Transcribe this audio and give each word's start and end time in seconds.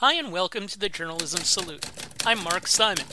Hi, 0.00 0.14
and 0.14 0.30
welcome 0.30 0.68
to 0.68 0.78
the 0.78 0.88
Journalism 0.88 1.40
Salute. 1.40 1.84
I'm 2.24 2.44
Mark 2.44 2.68
Simon. 2.68 3.04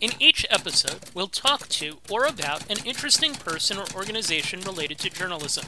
In 0.00 0.10
each 0.18 0.44
episode, 0.50 0.98
we'll 1.14 1.28
talk 1.28 1.68
to 1.68 1.98
or 2.10 2.24
about 2.24 2.68
an 2.68 2.84
interesting 2.84 3.32
person 3.32 3.78
or 3.78 3.84
organization 3.94 4.60
related 4.62 4.98
to 4.98 5.10
journalism. 5.10 5.66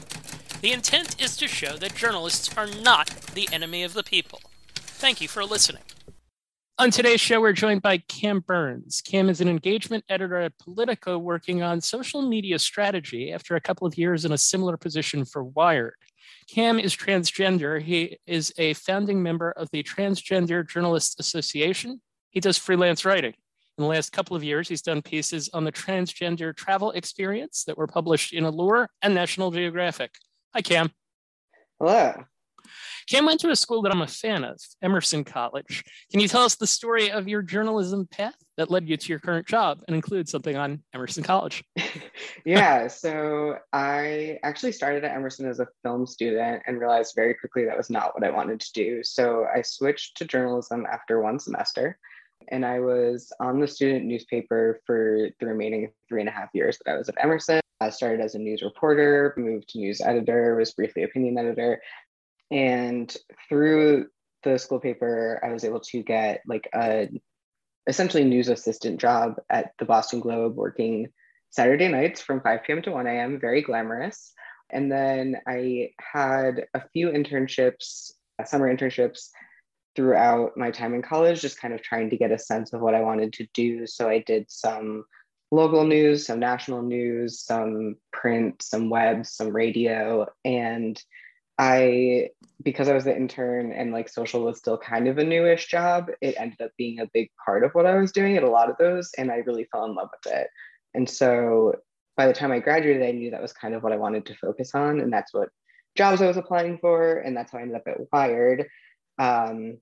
The 0.59 0.73
intent 0.73 1.23
is 1.23 1.37
to 1.37 1.47
show 1.47 1.77
that 1.77 1.95
journalists 1.95 2.57
are 2.57 2.67
not 2.67 3.07
the 3.35 3.47
enemy 3.53 3.83
of 3.83 3.93
the 3.93 4.03
people. 4.03 4.41
Thank 4.75 5.21
you 5.21 5.29
for 5.29 5.45
listening. 5.45 5.83
On 6.77 6.91
today's 6.91 7.21
show, 7.21 7.39
we're 7.39 7.53
joined 7.53 7.81
by 7.81 7.99
Kam 8.09 8.41
Burns. 8.41 8.99
Kam 8.99 9.29
is 9.29 9.39
an 9.39 9.47
engagement 9.47 10.03
editor 10.09 10.41
at 10.41 10.59
Politico 10.59 11.17
working 11.17 11.63
on 11.63 11.79
social 11.79 12.21
media 12.21 12.59
strategy 12.59 13.31
after 13.31 13.55
a 13.55 13.61
couple 13.61 13.87
of 13.87 13.97
years 13.97 14.25
in 14.25 14.33
a 14.33 14.37
similar 14.37 14.75
position 14.75 15.23
for 15.23 15.45
Wired. 15.45 15.95
Kam 16.49 16.79
is 16.79 16.95
transgender. 16.95 17.81
He 17.81 18.17
is 18.25 18.53
a 18.57 18.73
founding 18.73 19.21
member 19.21 19.51
of 19.51 19.69
the 19.71 19.83
Transgender 19.83 20.67
Journalists 20.67 21.19
Association. 21.19 22.01
He 22.29 22.39
does 22.39 22.57
freelance 22.57 23.03
writing. 23.03 23.33
In 23.77 23.83
the 23.83 23.89
last 23.89 24.11
couple 24.11 24.35
of 24.35 24.43
years, 24.43 24.67
he's 24.67 24.81
done 24.81 25.01
pieces 25.01 25.49
on 25.53 25.63
the 25.63 25.71
transgender 25.71 26.55
travel 26.55 26.91
experience 26.91 27.63
that 27.65 27.77
were 27.77 27.85
published 27.85 28.33
in 28.33 28.43
Allure 28.43 28.89
and 29.01 29.13
National 29.13 29.51
Geographic. 29.51 30.11
Hi, 30.55 30.61
Kam. 30.61 30.91
Hello. 31.79 32.23
Kam 33.09 33.25
went 33.25 33.39
to 33.41 33.49
a 33.49 33.55
school 33.55 33.81
that 33.81 33.91
I'm 33.91 34.01
a 34.01 34.07
fan 34.07 34.43
of, 34.43 34.57
Emerson 34.81 35.23
College. 35.23 35.83
Can 36.11 36.19
you 36.19 36.27
tell 36.27 36.43
us 36.43 36.55
the 36.55 36.67
story 36.67 37.11
of 37.11 37.27
your 37.27 37.41
journalism 37.41 38.07
path 38.07 38.35
that 38.57 38.71
led 38.71 38.87
you 38.87 38.97
to 38.97 39.09
your 39.09 39.19
current 39.19 39.47
job 39.47 39.81
and 39.87 39.95
include 39.95 40.27
something 40.27 40.57
on 40.57 40.83
Emerson 40.93 41.23
College? 41.23 41.63
yeah, 42.45 42.87
so 42.87 43.57
I 43.71 44.39
actually 44.43 44.71
started 44.71 45.03
at 45.03 45.15
Emerson 45.15 45.47
as 45.47 45.59
a 45.59 45.67
film 45.83 46.05
student 46.05 46.63
and 46.67 46.79
realized 46.79 47.13
very 47.15 47.33
quickly 47.33 47.65
that 47.65 47.77
was 47.77 47.89
not 47.89 48.13
what 48.13 48.23
I 48.23 48.31
wanted 48.31 48.59
to 48.59 48.73
do. 48.73 49.03
So 49.03 49.45
I 49.53 49.61
switched 49.61 50.17
to 50.17 50.25
journalism 50.25 50.85
after 50.91 51.21
one 51.21 51.39
semester. 51.39 51.97
And 52.49 52.65
I 52.65 52.79
was 52.79 53.31
on 53.39 53.59
the 53.59 53.67
student 53.67 54.05
newspaper 54.05 54.79
for 54.85 55.29
the 55.39 55.45
remaining 55.45 55.91
three 56.07 56.21
and 56.21 56.29
a 56.29 56.31
half 56.31 56.49
years 56.53 56.77
that 56.85 56.93
I 56.93 56.97
was 56.97 57.09
at 57.09 57.15
Emerson. 57.21 57.59
I 57.79 57.89
started 57.89 58.21
as 58.21 58.35
a 58.35 58.39
news 58.39 58.63
reporter, 58.63 59.33
moved 59.37 59.69
to 59.69 59.79
news 59.79 60.01
editor, 60.01 60.55
was 60.55 60.71
briefly 60.71 61.03
opinion 61.03 61.37
editor, 61.37 61.79
and 62.51 63.15
through 63.49 64.07
the 64.43 64.57
school 64.57 64.79
paper, 64.79 65.39
I 65.43 65.51
was 65.51 65.63
able 65.63 65.81
to 65.81 66.03
get 66.03 66.41
like 66.47 66.69
a 66.73 67.09
essentially 67.87 68.23
news 68.23 68.49
assistant 68.49 68.99
job 68.99 69.35
at 69.49 69.71
the 69.79 69.85
Boston 69.85 70.19
Globe, 70.19 70.55
working 70.55 71.07
Saturday 71.49 71.87
nights 71.87 72.21
from 72.21 72.41
5 72.41 72.63
p.m. 72.65 72.81
to 72.83 72.91
1 72.91 73.07
a.m., 73.07 73.39
very 73.39 73.61
glamorous. 73.61 74.33
And 74.69 74.91
then 74.91 75.37
I 75.47 75.91
had 75.99 76.65
a 76.73 76.87
few 76.89 77.09
internships, 77.09 78.11
summer 78.45 78.73
internships 78.73 79.29
throughout 79.95 80.57
my 80.57 80.69
time 80.69 80.93
in 80.93 81.01
college, 81.01 81.41
just 81.41 81.59
kind 81.59 81.73
of 81.73 81.81
trying 81.81 82.09
to 82.09 82.17
get 82.17 82.31
a 82.31 82.37
sense 82.37 82.73
of 82.73 82.81
what 82.81 82.93
I 82.93 83.01
wanted 83.01 83.33
to 83.33 83.47
do. 83.53 83.87
So 83.87 84.09
I 84.09 84.19
did 84.19 84.51
some 84.51 85.05
local 85.49 85.85
news, 85.85 86.27
some 86.27 86.39
national 86.39 86.81
news, 86.81 87.41
some 87.41 87.95
print, 88.11 88.61
some 88.61 88.89
web, 88.89 89.25
some 89.25 89.55
radio. 89.55 90.27
And 90.43 91.01
I, 91.57 92.29
because 92.63 92.87
I 92.87 92.93
was 92.93 93.05
an 93.05 93.15
intern 93.15 93.71
and 93.71 93.91
like 93.91 94.09
social 94.09 94.43
was 94.43 94.57
still 94.57 94.77
kind 94.77 95.07
of 95.07 95.17
a 95.17 95.23
newish 95.23 95.67
job, 95.67 96.09
it 96.21 96.35
ended 96.37 96.61
up 96.61 96.71
being 96.77 96.99
a 96.99 97.09
big 97.13 97.29
part 97.43 97.63
of 97.63 97.71
what 97.73 97.85
I 97.85 97.97
was 97.97 98.11
doing 98.11 98.37
at 98.37 98.43
a 98.43 98.49
lot 98.49 98.69
of 98.69 98.77
those. 98.77 99.11
And 99.17 99.31
I 99.31 99.37
really 99.37 99.67
fell 99.71 99.85
in 99.85 99.95
love 99.95 100.09
with 100.11 100.33
it. 100.33 100.49
And 100.93 101.09
so 101.09 101.75
by 102.15 102.27
the 102.27 102.33
time 102.33 102.51
I 102.51 102.59
graduated, 102.59 103.03
I 103.03 103.11
knew 103.11 103.31
that 103.31 103.41
was 103.41 103.53
kind 103.53 103.73
of 103.73 103.83
what 103.83 103.93
I 103.93 103.97
wanted 103.97 104.25
to 104.27 104.35
focus 104.35 104.73
on. 104.75 104.99
And 104.99 105.13
that's 105.13 105.33
what 105.33 105.49
jobs 105.95 106.21
I 106.21 106.27
was 106.27 106.37
applying 106.37 106.77
for. 106.79 107.19
And 107.19 107.37
that's 107.37 107.51
how 107.51 107.59
I 107.59 107.61
ended 107.61 107.77
up 107.77 107.87
at 107.87 108.11
Wired, 108.11 108.67
um, 109.19 109.77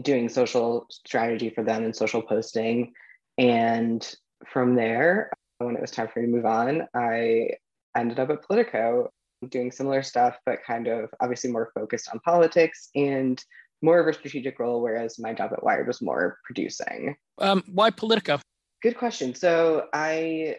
doing 0.00 0.28
social 0.28 0.86
strategy 0.90 1.50
for 1.50 1.62
them 1.62 1.84
and 1.84 1.94
social 1.94 2.22
posting. 2.22 2.92
And 3.38 4.04
from 4.46 4.74
there, 4.74 5.30
when 5.58 5.76
it 5.76 5.80
was 5.80 5.92
time 5.92 6.08
for 6.12 6.20
me 6.20 6.26
to 6.26 6.32
move 6.32 6.46
on, 6.46 6.88
I 6.94 7.50
ended 7.96 8.18
up 8.18 8.30
at 8.30 8.42
Politico 8.42 9.12
doing 9.50 9.70
similar 9.70 10.02
stuff, 10.02 10.36
but 10.46 10.64
kind 10.66 10.86
of 10.86 11.10
obviously 11.20 11.50
more 11.50 11.70
focused 11.74 12.08
on 12.12 12.20
politics 12.20 12.90
and 12.94 13.42
more 13.82 14.00
of 14.00 14.06
a 14.06 14.12
strategic 14.12 14.58
role, 14.58 14.80
whereas 14.80 15.18
my 15.18 15.32
job 15.32 15.52
at 15.52 15.62
Wired 15.62 15.86
was 15.86 16.00
more 16.00 16.38
producing. 16.44 17.16
Um, 17.38 17.62
why 17.66 17.90
Politico? 17.90 18.40
Good 18.82 18.96
question. 18.96 19.34
So 19.34 19.88
I 19.92 20.56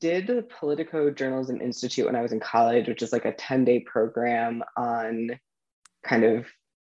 did 0.00 0.26
the 0.26 0.42
Politico 0.42 1.10
Journalism 1.10 1.60
Institute 1.60 2.06
when 2.06 2.16
I 2.16 2.22
was 2.22 2.32
in 2.32 2.40
college, 2.40 2.88
which 2.88 3.02
is 3.02 3.12
like 3.12 3.24
a 3.24 3.32
10 3.32 3.64
day 3.64 3.80
program 3.80 4.62
on 4.76 5.38
kind 6.04 6.24
of 6.24 6.46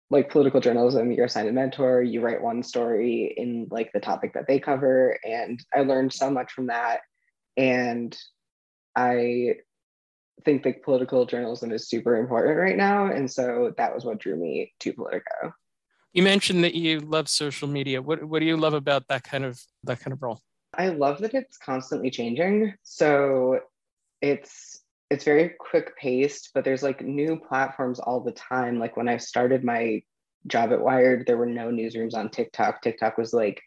like 0.09 0.30
political 0.30 0.62
journalism. 0.62 1.12
You're 1.12 1.25
assigned 1.25 1.50
a 1.50 1.52
mentor, 1.52 2.02
you 2.02 2.22
write 2.22 2.42
one 2.42 2.64
story 2.64 3.34
in 3.36 3.68
like 3.69 3.92
the 3.94 4.00
topic 4.00 4.34
that 4.34 4.48
they 4.48 4.59
cover. 4.59 5.18
And 5.25 5.64
I 5.75 5.81
learned 5.81 6.14
so 6.14 6.30
much 6.30 6.52
from 6.54 6.68
that. 6.68 7.02
And 7.58 8.18
I 8.96 9.58
think 10.46 10.64
that 10.64 10.84
political 10.84 11.25
journalism 11.25 11.72
is 11.72 11.90
super 11.90 12.16
important 12.16 12.58
right 12.58 12.78
now. 12.78 13.08
And 13.08 13.30
so 13.30 13.74
that 13.78 13.94
was 13.94 14.06
what 14.06 14.20
drew 14.20 14.36
me 14.36 14.74
to 14.80 14.94
Politico. 14.94 15.53
You 16.14 16.24
mentioned 16.24 16.64
that 16.64 16.74
you 16.74 17.00
love 17.00 17.30
social 17.30 17.68
media. 17.68 18.02
What, 18.02 18.24
what 18.24 18.40
do 18.40 18.46
you 18.46 18.58
love 18.58 18.74
about 18.74 19.08
that 19.08 19.24
kind 19.24 19.46
of 19.46 19.59
that 19.84 20.00
kind 20.00 20.14
of 20.14 20.22
role? 20.22 20.42
I 20.74 20.90
love 20.90 21.20
that 21.20 21.34
it's 21.34 21.58
constantly 21.58 22.09
changing. 22.09 22.74
So 22.84 23.59
it's 24.22 24.81
it's 25.09 25.24
very 25.24 25.53
quick 25.59 25.96
paced, 25.98 26.52
but 26.54 26.66
there's 26.66 26.84
like 26.84 27.02
new 27.02 27.40
platforms 27.40 28.00
all 28.00 28.19
the 28.19 28.31
time. 28.31 28.80
Like 28.80 28.98
when 28.98 29.08
I 29.08 29.18
started 29.18 29.64
my 29.64 30.02
job 30.48 30.72
at 30.72 30.81
Wired, 30.81 31.25
there 31.25 31.38
were 31.38 31.46
no 31.46 31.69
newsrooms 31.69 32.14
on 32.14 32.30
TikTok. 32.30 32.81
TikTok 32.81 33.18
was 33.18 33.34
like 33.34 33.62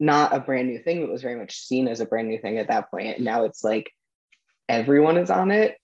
not 0.00 0.34
a 0.34 0.40
brand 0.40 0.68
new 0.68 0.78
thing, 0.78 1.00
but 1.00 1.10
was 1.10 1.22
very 1.22 1.36
much 1.36 1.58
seen 1.58 1.86
as 1.86 2.00
a 2.00 2.06
brand 2.06 2.28
new 2.28 2.38
thing 2.38 2.58
at 2.58 2.68
that 2.68 2.90
point. 2.90 3.16
And 3.16 3.24
now 3.24 3.44
it's 3.44 3.62
like 3.62 3.90
everyone 4.68 5.16
is 5.16 5.30
on 5.30 5.50
it 5.50 5.76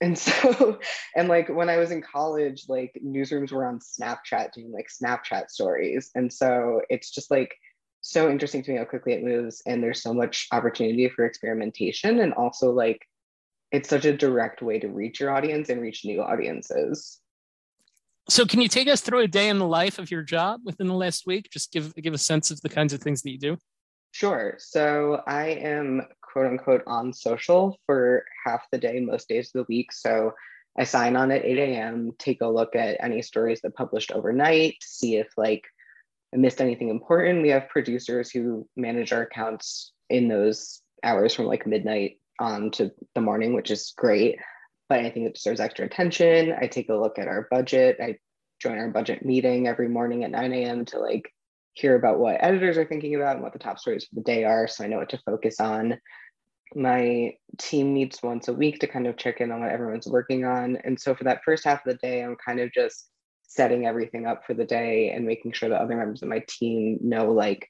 and 0.00 0.18
so 0.18 0.78
and 1.16 1.28
like 1.28 1.48
when 1.48 1.68
i 1.68 1.76
was 1.76 1.90
in 1.90 2.02
college 2.02 2.64
like 2.68 2.92
newsrooms 3.04 3.52
were 3.52 3.66
on 3.66 3.78
snapchat 3.78 4.52
doing 4.52 4.72
like 4.72 4.88
snapchat 4.88 5.50
stories. 5.50 6.10
And 6.14 6.32
so 6.32 6.82
it's 6.88 7.10
just 7.10 7.30
like 7.30 7.54
so 8.00 8.30
interesting 8.30 8.62
to 8.62 8.70
me 8.70 8.78
how 8.78 8.84
quickly 8.84 9.12
it 9.12 9.24
moves 9.24 9.62
and 9.66 9.82
there's 9.82 10.02
so 10.02 10.14
much 10.14 10.46
opportunity 10.52 11.08
for 11.08 11.24
experimentation 11.24 12.20
and 12.20 12.32
also 12.34 12.70
like 12.70 13.00
it's 13.72 13.88
such 13.88 14.04
a 14.04 14.16
direct 14.16 14.62
way 14.62 14.78
to 14.78 14.88
reach 14.88 15.20
your 15.20 15.30
audience 15.30 15.68
and 15.68 15.80
reach 15.80 16.04
new 16.04 16.22
audiences. 16.22 17.20
So 18.30 18.46
can 18.46 18.60
you 18.60 18.68
take 18.68 18.88
us 18.88 19.00
through 19.00 19.20
a 19.20 19.28
day 19.28 19.48
in 19.48 19.58
the 19.58 19.66
life 19.66 19.98
of 19.98 20.10
your 20.10 20.22
job 20.22 20.60
within 20.64 20.86
the 20.86 20.94
last 20.94 21.26
week? 21.26 21.48
Just 21.50 21.72
give 21.72 21.94
give 21.96 22.14
a 22.14 22.18
sense 22.18 22.50
of 22.50 22.60
the 22.60 22.68
kinds 22.68 22.92
of 22.92 23.00
things 23.00 23.22
that 23.22 23.30
you 23.30 23.38
do. 23.38 23.58
Sure. 24.12 24.54
So 24.58 25.22
I 25.26 25.48
am 25.48 26.02
quote 26.30 26.46
unquote 26.46 26.82
on 26.86 27.12
social 27.12 27.78
for 27.86 28.24
half 28.44 28.62
the 28.70 28.78
day, 28.78 29.00
most 29.00 29.28
days 29.28 29.48
of 29.48 29.60
the 29.60 29.66
week. 29.68 29.92
So 29.92 30.32
I 30.78 30.84
sign 30.84 31.16
on 31.16 31.30
at 31.32 31.44
8 31.44 31.58
a.m., 31.58 32.12
take 32.18 32.40
a 32.40 32.46
look 32.46 32.76
at 32.76 32.98
any 33.00 33.22
stories 33.22 33.60
that 33.62 33.74
published 33.74 34.12
overnight, 34.12 34.76
see 34.80 35.16
if 35.16 35.28
like 35.36 35.64
I 36.32 36.36
missed 36.36 36.60
anything 36.60 36.88
important. 36.88 37.42
We 37.42 37.48
have 37.48 37.68
producers 37.68 38.30
who 38.30 38.68
manage 38.76 39.12
our 39.12 39.22
accounts 39.22 39.92
in 40.10 40.28
those 40.28 40.82
hours 41.02 41.34
from 41.34 41.46
like 41.46 41.66
midnight 41.66 42.20
on 42.38 42.70
to 42.72 42.92
the 43.14 43.20
morning, 43.20 43.54
which 43.54 43.70
is 43.70 43.92
great. 43.96 44.38
But 44.88 45.00
anything 45.00 45.24
that 45.24 45.34
deserves 45.34 45.60
extra 45.60 45.86
attention, 45.86 46.54
I 46.58 46.66
take 46.66 46.88
a 46.88 46.94
look 46.94 47.18
at 47.18 47.28
our 47.28 47.46
budget. 47.50 47.98
I 48.00 48.18
join 48.60 48.78
our 48.78 48.88
budget 48.88 49.24
meeting 49.24 49.66
every 49.66 49.88
morning 49.88 50.24
at 50.24 50.30
9 50.30 50.52
a.m. 50.52 50.84
to 50.86 50.98
like 50.98 51.30
hear 51.78 51.94
about 51.94 52.18
what 52.18 52.38
editors 52.40 52.76
are 52.76 52.84
thinking 52.84 53.14
about 53.14 53.36
and 53.36 53.42
what 53.42 53.52
the 53.52 53.58
top 53.58 53.78
stories 53.78 54.04
for 54.04 54.14
the 54.14 54.22
day 54.22 54.44
are 54.44 54.66
so 54.66 54.84
I 54.84 54.88
know 54.88 54.98
what 54.98 55.10
to 55.10 55.18
focus 55.18 55.60
on. 55.60 55.98
My 56.74 57.34
team 57.56 57.94
meets 57.94 58.22
once 58.22 58.48
a 58.48 58.52
week 58.52 58.80
to 58.80 58.86
kind 58.86 59.06
of 59.06 59.16
check 59.16 59.40
in 59.40 59.50
on 59.50 59.60
what 59.60 59.70
everyone's 59.70 60.06
working 60.06 60.44
on. 60.44 60.76
And 60.84 61.00
so 61.00 61.14
for 61.14 61.24
that 61.24 61.40
first 61.44 61.64
half 61.64 61.86
of 61.86 61.92
the 61.92 61.98
day, 62.06 62.22
I'm 62.22 62.36
kind 62.36 62.60
of 62.60 62.72
just 62.72 63.08
setting 63.42 63.86
everything 63.86 64.26
up 64.26 64.44
for 64.46 64.52
the 64.54 64.64
day 64.64 65.10
and 65.10 65.26
making 65.26 65.52
sure 65.52 65.70
that 65.70 65.80
other 65.80 65.96
members 65.96 66.22
of 66.22 66.28
my 66.28 66.44
team 66.48 66.98
know 67.00 67.32
like 67.32 67.66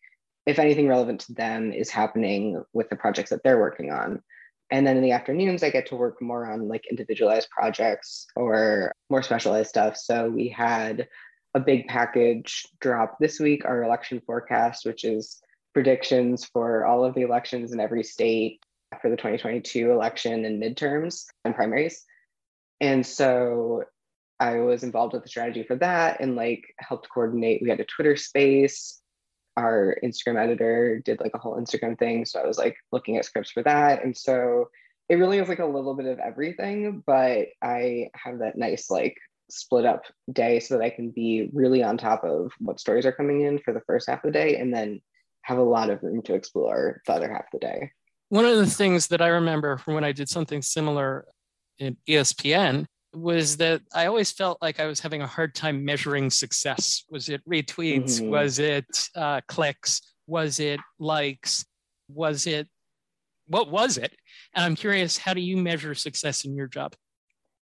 if 0.46 0.58
anything 0.58 0.88
relevant 0.88 1.20
to 1.20 1.34
them 1.34 1.72
is 1.72 1.90
happening 1.90 2.62
with 2.72 2.88
the 2.88 2.96
projects 2.96 3.30
that 3.30 3.42
they're 3.44 3.60
working 3.60 3.92
on. 3.92 4.22
And 4.70 4.86
then 4.86 4.96
in 4.96 5.02
the 5.02 5.12
afternoons, 5.12 5.62
I 5.62 5.70
get 5.70 5.86
to 5.86 5.96
work 5.96 6.20
more 6.20 6.50
on 6.50 6.68
like 6.68 6.84
individualized 6.90 7.48
projects 7.50 8.26
or 8.34 8.92
more 9.10 9.22
specialized 9.22 9.68
stuff. 9.68 9.96
So 9.96 10.28
we 10.28 10.48
had 10.48 11.08
a 11.58 11.64
big 11.64 11.88
package 11.88 12.66
drop 12.80 13.18
this 13.18 13.40
week, 13.40 13.64
our 13.64 13.82
election 13.82 14.22
forecast, 14.24 14.86
which 14.86 15.04
is 15.04 15.42
predictions 15.74 16.44
for 16.44 16.86
all 16.86 17.04
of 17.04 17.14
the 17.14 17.22
elections 17.22 17.72
in 17.72 17.80
every 17.80 18.04
state 18.04 18.60
for 19.02 19.10
the 19.10 19.16
2022 19.16 19.90
election 19.90 20.44
and 20.44 20.62
midterms 20.62 21.26
and 21.44 21.56
primaries. 21.56 22.04
And 22.80 23.04
so 23.04 23.82
I 24.38 24.60
was 24.60 24.84
involved 24.84 25.14
with 25.14 25.24
the 25.24 25.28
strategy 25.28 25.64
for 25.64 25.74
that 25.76 26.20
and 26.20 26.36
like 26.36 26.64
helped 26.78 27.08
coordinate. 27.12 27.60
We 27.60 27.70
had 27.70 27.80
a 27.80 27.84
Twitter 27.84 28.16
space. 28.16 29.00
Our 29.56 29.98
Instagram 30.04 30.40
editor 30.40 31.00
did 31.04 31.20
like 31.20 31.32
a 31.34 31.38
whole 31.38 31.60
Instagram 31.60 31.98
thing. 31.98 32.24
So 32.24 32.40
I 32.40 32.46
was 32.46 32.56
like 32.56 32.76
looking 32.92 33.16
at 33.16 33.24
scripts 33.24 33.50
for 33.50 33.64
that. 33.64 34.04
And 34.04 34.16
so 34.16 34.70
it 35.08 35.16
really 35.16 35.40
was 35.40 35.48
like 35.48 35.58
a 35.58 35.66
little 35.66 35.94
bit 35.94 36.06
of 36.06 36.20
everything, 36.20 37.02
but 37.04 37.48
I 37.60 38.10
have 38.14 38.38
that 38.38 38.56
nice 38.56 38.90
like 38.90 39.16
split 39.50 39.84
up 39.84 40.04
day 40.32 40.60
so 40.60 40.76
that 40.76 40.84
I 40.84 40.90
can 40.90 41.10
be 41.10 41.50
really 41.52 41.82
on 41.82 41.96
top 41.96 42.24
of 42.24 42.52
what 42.58 42.80
stories 42.80 43.06
are 43.06 43.12
coming 43.12 43.42
in 43.42 43.58
for 43.58 43.72
the 43.72 43.80
first 43.86 44.08
half 44.08 44.24
of 44.24 44.32
the 44.32 44.38
day 44.38 44.56
and 44.56 44.72
then 44.74 45.00
have 45.42 45.58
a 45.58 45.62
lot 45.62 45.90
of 45.90 46.02
room 46.02 46.22
to 46.22 46.34
explore 46.34 47.00
the 47.06 47.12
other 47.12 47.30
half 47.30 47.44
of 47.44 47.52
the 47.52 47.58
day. 47.58 47.92
One 48.28 48.44
of 48.44 48.58
the 48.58 48.66
things 48.66 49.08
that 49.08 49.22
I 49.22 49.28
remember 49.28 49.78
from 49.78 49.94
when 49.94 50.04
I 50.04 50.12
did 50.12 50.28
something 50.28 50.60
similar 50.60 51.26
in 51.78 51.96
ESPN 52.08 52.86
was 53.14 53.56
that 53.56 53.80
I 53.94 54.06
always 54.06 54.30
felt 54.32 54.58
like 54.60 54.80
I 54.80 54.86
was 54.86 55.00
having 55.00 55.22
a 55.22 55.26
hard 55.26 55.54
time 55.54 55.84
measuring 55.84 56.28
success. 56.28 57.04
Was 57.10 57.30
it 57.30 57.42
retweets? 57.48 58.20
Mm-hmm. 58.20 58.30
Was 58.30 58.58
it 58.58 59.08
uh, 59.14 59.40
clicks? 59.48 60.02
Was 60.26 60.60
it 60.60 60.80
likes? 60.98 61.64
Was 62.08 62.46
it 62.46 62.68
what 63.48 63.70
was 63.70 63.96
it? 63.96 64.14
And 64.54 64.64
I'm 64.64 64.76
curious, 64.76 65.16
how 65.16 65.34
do 65.34 65.40
you 65.40 65.56
measure 65.56 65.94
success 65.94 66.44
in 66.44 66.54
your 66.54 66.66
job? 66.66 66.94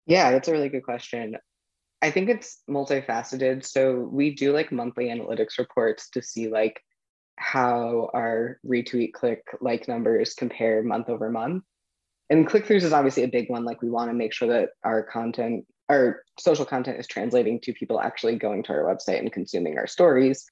Yeah, 0.07 0.31
that's 0.31 0.49
a 0.49 0.53
really 0.53 0.69
good 0.69 0.83
question. 0.83 1.37
I 2.05 2.11
think 2.11 2.29
it's 2.29 2.61
multifaceted. 2.69 3.65
So 3.65 3.95
we 3.95 4.35
do 4.35 4.53
like 4.53 4.71
monthly 4.71 5.07
analytics 5.07 5.57
reports 5.59 6.11
to 6.11 6.21
see 6.21 6.49
like 6.49 6.83
how 7.37 8.11
our 8.13 8.61
retweet 8.65 9.15
click 9.15 9.41
like 9.63 9.89
numbers 9.89 10.35
compare 10.35 10.83
month 10.83 11.09
over 11.09 11.31
month. 11.31 11.65
And 12.29 12.47
click 12.47 12.67
throughs 12.67 12.83
is 12.83 12.93
obviously 12.93 13.23
a 13.23 13.29
big 13.29 13.49
one. 13.49 13.65
Like 13.65 13.81
we 13.81 13.89
want 13.89 14.11
to 14.11 14.15
make 14.15 14.35
sure 14.35 14.49
that 14.49 14.69
our 14.85 15.03
content, 15.03 15.65
our 15.89 16.23
social 16.39 16.67
content 16.67 17.01
is 17.01 17.07
translating 17.07 17.59
to 17.61 17.73
people 17.73 17.99
actually 17.99 18.37
going 18.37 18.63
to 18.65 18.73
our 18.73 18.85
website 18.85 19.21
and 19.21 19.33
consuming 19.33 19.79
our 19.79 19.87
stories. 19.87 20.45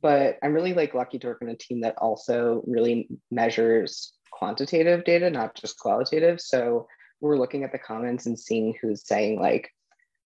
But 0.00 0.38
I'm 0.44 0.52
really 0.52 0.74
like 0.74 0.94
lucky 0.94 1.18
to 1.18 1.26
work 1.26 1.42
on 1.42 1.48
a 1.48 1.56
team 1.56 1.80
that 1.80 1.98
also 1.98 2.62
really 2.68 3.08
measures 3.32 4.12
quantitative 4.30 5.02
data, 5.02 5.28
not 5.28 5.56
just 5.56 5.76
qualitative. 5.76 6.40
So 6.40 6.86
we're 7.20 7.36
looking 7.36 7.64
at 7.64 7.72
the 7.72 7.78
comments 7.80 8.26
and 8.26 8.38
seeing 8.38 8.76
who's 8.80 9.04
saying 9.04 9.40
like, 9.40 9.72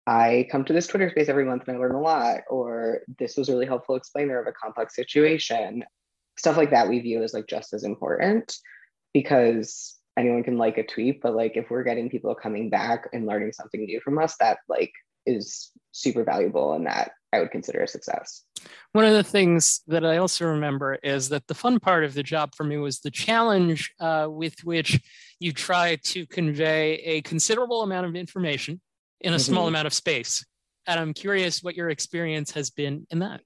I 0.06 0.48
come 0.50 0.64
to 0.64 0.72
this 0.72 0.86
Twitter 0.86 1.10
space 1.10 1.28
every 1.28 1.44
month 1.44 1.64
and 1.66 1.76
I 1.76 1.80
learn 1.80 1.94
a 1.94 2.00
lot, 2.00 2.40
or 2.50 3.00
this 3.18 3.36
was 3.36 3.48
really 3.48 3.66
helpful 3.66 3.94
explainer 3.94 4.40
of 4.40 4.46
a 4.46 4.52
complex 4.52 4.96
situation. 4.96 5.84
Stuff 6.38 6.56
like 6.56 6.70
that 6.70 6.88
we 6.88 7.00
view 7.00 7.22
as 7.22 7.34
like 7.34 7.46
just 7.46 7.72
as 7.72 7.84
important 7.84 8.56
because 9.14 9.98
anyone 10.16 10.42
can 10.42 10.58
like 10.58 10.78
a 10.78 10.86
tweet, 10.86 11.20
but 11.22 11.34
like 11.34 11.56
if 11.56 11.70
we're 11.70 11.84
getting 11.84 12.10
people 12.10 12.34
coming 12.34 12.68
back 12.68 13.08
and 13.12 13.26
learning 13.26 13.52
something 13.52 13.84
new 13.84 14.00
from 14.00 14.18
us, 14.18 14.36
that 14.38 14.58
like 14.68 14.92
is 15.24 15.70
super 15.92 16.24
valuable 16.24 16.72
and 16.72 16.86
that 16.86 17.12
I 17.32 17.38
would 17.38 17.50
consider 17.50 17.82
a 17.82 17.88
success. 17.88 18.42
One 18.92 19.04
of 19.04 19.12
the 19.12 19.22
things 19.22 19.82
that 19.86 20.04
I 20.04 20.18
also 20.18 20.46
remember 20.46 20.94
is 20.96 21.28
that 21.28 21.46
the 21.46 21.54
fun 21.54 21.78
part 21.80 22.04
of 22.04 22.14
the 22.14 22.22
job 22.22 22.54
for 22.54 22.64
me 22.64 22.76
was 22.76 23.00
the 23.00 23.10
challenge 23.10 23.92
uh, 24.00 24.26
with 24.28 24.64
which 24.64 25.00
you 25.38 25.52
try 25.52 25.96
to 26.04 26.26
convey 26.26 26.94
a 26.96 27.22
considerable 27.22 27.82
amount 27.82 28.06
of 28.06 28.16
information 28.16 28.80
in 29.22 29.32
a 29.32 29.36
mm-hmm. 29.36 29.52
small 29.52 29.68
amount 29.68 29.86
of 29.86 29.94
space. 29.94 30.44
And 30.86 30.98
I'm 30.98 31.14
curious 31.14 31.62
what 31.62 31.76
your 31.76 31.90
experience 31.90 32.50
has 32.52 32.70
been 32.70 33.06
in 33.10 33.20
that. 33.20 33.40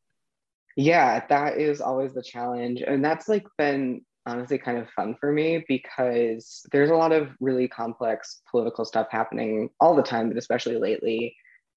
Yeah, 0.76 1.24
that 1.28 1.58
is 1.58 1.80
always 1.80 2.12
the 2.12 2.22
challenge. 2.22 2.82
And 2.82 3.04
that's 3.04 3.28
like 3.28 3.46
been 3.56 4.02
honestly 4.26 4.58
kind 4.58 4.78
of 4.78 4.90
fun 4.90 5.16
for 5.20 5.32
me 5.32 5.64
because 5.68 6.66
there's 6.72 6.90
a 6.90 6.96
lot 6.96 7.12
of 7.12 7.30
really 7.40 7.68
complex 7.68 8.42
political 8.50 8.84
stuff 8.84 9.06
happening 9.10 9.70
all 9.80 9.94
the 9.94 10.02
time, 10.02 10.28
but 10.28 10.36
especially 10.36 10.76
lately 10.76 11.34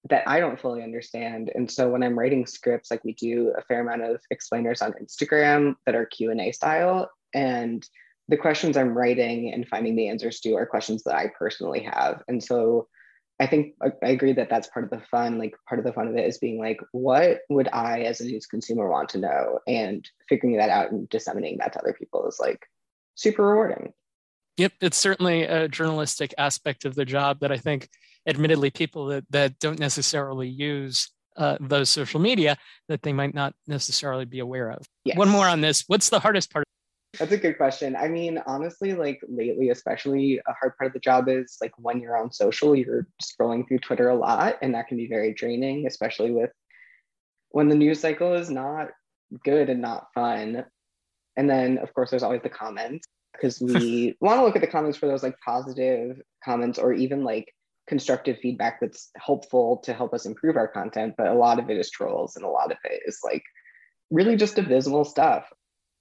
that 0.09 0.27
I 0.27 0.39
don't 0.39 0.59
fully 0.59 0.81
understand. 0.81 1.51
And 1.53 1.69
so 1.69 1.89
when 1.89 2.03
I'm 2.03 2.17
writing 2.17 2.45
scripts, 2.45 2.89
like 2.89 3.03
we 3.03 3.13
do 3.13 3.53
a 3.57 3.61
fair 3.63 3.81
amount 3.81 4.01
of 4.03 4.21
explainers 4.31 4.81
on 4.81 4.93
Instagram 4.93 5.75
that 5.85 5.95
are 5.95 6.05
Q&A 6.05 6.51
style. 6.51 7.09
And 7.33 7.85
the 8.27 8.37
questions 8.37 8.77
I'm 8.77 8.97
writing 8.97 9.53
and 9.53 9.67
finding 9.67 9.95
the 9.95 10.07
answers 10.07 10.39
to 10.41 10.53
are 10.55 10.65
questions 10.65 11.03
that 11.03 11.15
I 11.15 11.31
personally 11.37 11.81
have. 11.81 12.23
And 12.27 12.43
so 12.43 12.87
I 13.39 13.47
think 13.47 13.75
I 14.03 14.09
agree 14.09 14.33
that 14.33 14.49
that's 14.49 14.67
part 14.67 14.83
of 14.83 14.91
the 14.91 15.05
fun. 15.05 15.37
Like 15.37 15.55
part 15.67 15.79
of 15.79 15.85
the 15.85 15.93
fun 15.93 16.07
of 16.07 16.17
it 16.17 16.25
is 16.25 16.37
being 16.37 16.59
like, 16.59 16.81
what 16.91 17.39
would 17.49 17.69
I 17.71 18.01
as 18.01 18.19
a 18.19 18.25
news 18.25 18.45
consumer 18.45 18.89
want 18.89 19.09
to 19.09 19.17
know? 19.17 19.59
And 19.65 20.07
figuring 20.27 20.57
that 20.57 20.69
out 20.69 20.91
and 20.91 21.07
disseminating 21.07 21.59
that 21.59 21.73
to 21.73 21.79
other 21.79 21.95
people 21.97 22.27
is 22.27 22.37
like 22.39 22.65
super 23.15 23.47
rewarding. 23.47 23.93
Yep, 24.57 24.73
it's 24.81 24.97
certainly 24.97 25.43
a 25.43 25.69
journalistic 25.69 26.33
aspect 26.37 26.83
of 26.83 26.95
the 26.95 27.05
job 27.05 27.39
that 27.39 27.51
I 27.51 27.57
think 27.57 27.87
admittedly 28.27 28.71
people 28.71 29.05
that, 29.05 29.23
that 29.29 29.57
don't 29.59 29.79
necessarily 29.79 30.49
use 30.49 31.09
uh, 31.37 31.55
those 31.61 31.89
social 31.89 32.19
media 32.19 32.57
that 32.89 33.01
they 33.01 33.13
might 33.13 33.33
not 33.33 33.53
necessarily 33.67 34.25
be 34.25 34.39
aware 34.39 34.69
of. 34.69 34.85
Yes. 35.05 35.15
One 35.15 35.29
more 35.29 35.47
on 35.47 35.61
this. 35.61 35.85
What's 35.87 36.09
the 36.09 36.19
hardest 36.19 36.51
part? 36.51 36.65
That's 37.17 37.31
a 37.31 37.37
good 37.37 37.57
question. 37.57 37.95
I 37.95 38.07
mean, 38.07 38.39
honestly, 38.45 38.93
like 38.93 39.19
lately, 39.27 39.69
especially 39.69 40.39
a 40.47 40.53
hard 40.53 40.77
part 40.77 40.87
of 40.87 40.93
the 40.93 40.99
job 40.99 41.27
is 41.27 41.57
like 41.59 41.71
when 41.77 41.99
you're 41.99 42.17
on 42.17 42.31
social, 42.31 42.75
you're 42.75 43.07
scrolling 43.21 43.67
through 43.67 43.79
Twitter 43.79 44.09
a 44.09 44.15
lot, 44.15 44.57
and 44.61 44.75
that 44.75 44.87
can 44.87 44.97
be 44.97 45.07
very 45.07 45.33
draining, 45.33 45.87
especially 45.87 46.31
with 46.31 46.51
when 47.49 47.67
the 47.67 47.75
news 47.75 47.99
cycle 47.99 48.33
is 48.35 48.49
not 48.51 48.89
good 49.43 49.69
and 49.69 49.81
not 49.81 50.07
fun. 50.13 50.65
And 51.35 51.49
then, 51.49 51.79
of 51.79 51.93
course, 51.93 52.11
there's 52.11 52.23
always 52.23 52.43
the 52.43 52.49
comments 52.49 53.07
because 53.33 53.59
we 53.59 54.15
want 54.21 54.39
to 54.39 54.45
look 54.45 54.55
at 54.55 54.61
the 54.61 54.67
comments 54.67 54.97
for 54.97 55.07
those 55.07 55.23
like 55.23 55.35
positive 55.43 56.21
comments 56.43 56.77
or 56.77 56.93
even 56.93 57.23
like 57.23 57.53
constructive 57.87 58.37
feedback 58.37 58.79
that's 58.79 59.09
helpful 59.17 59.77
to 59.77 59.93
help 59.93 60.13
us 60.13 60.27
improve 60.27 60.57
our 60.57 60.67
content, 60.67 61.15
but 61.17 61.27
a 61.27 61.33
lot 61.33 61.57
of 61.57 61.69
it 61.71 61.77
is 61.77 61.89
trolls 61.89 62.35
and 62.35 62.45
a 62.45 62.49
lot 62.49 62.71
of 62.71 62.77
it 62.83 63.01
is 63.07 63.19
like 63.23 63.43
really 64.11 64.35
just 64.35 64.59
abysmal 64.59 65.03
stuff. 65.03 65.49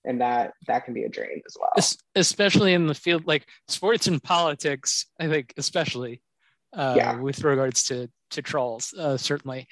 And 0.05 0.21
that 0.21 0.53
that 0.67 0.85
can 0.85 0.95
be 0.95 1.05
a 1.05 1.09
drain 1.09 1.43
as 1.47 1.57
well. 1.61 1.73
Especially 2.15 2.73
in 2.73 2.87
the 2.87 2.95
field 2.95 3.27
like 3.27 3.47
sports 3.67 4.07
and 4.07 4.23
politics, 4.23 5.07
I 5.21 5.29
think, 5.29 5.53
especially 5.57 6.23
uh, 6.73 6.95
yeah. 6.97 7.17
with 7.17 7.43
regards 7.45 7.85
to 7.89 8.09
to 8.31 8.43
trolls, 8.43 8.95
uh, 8.95 9.17
certainly. 9.17 9.67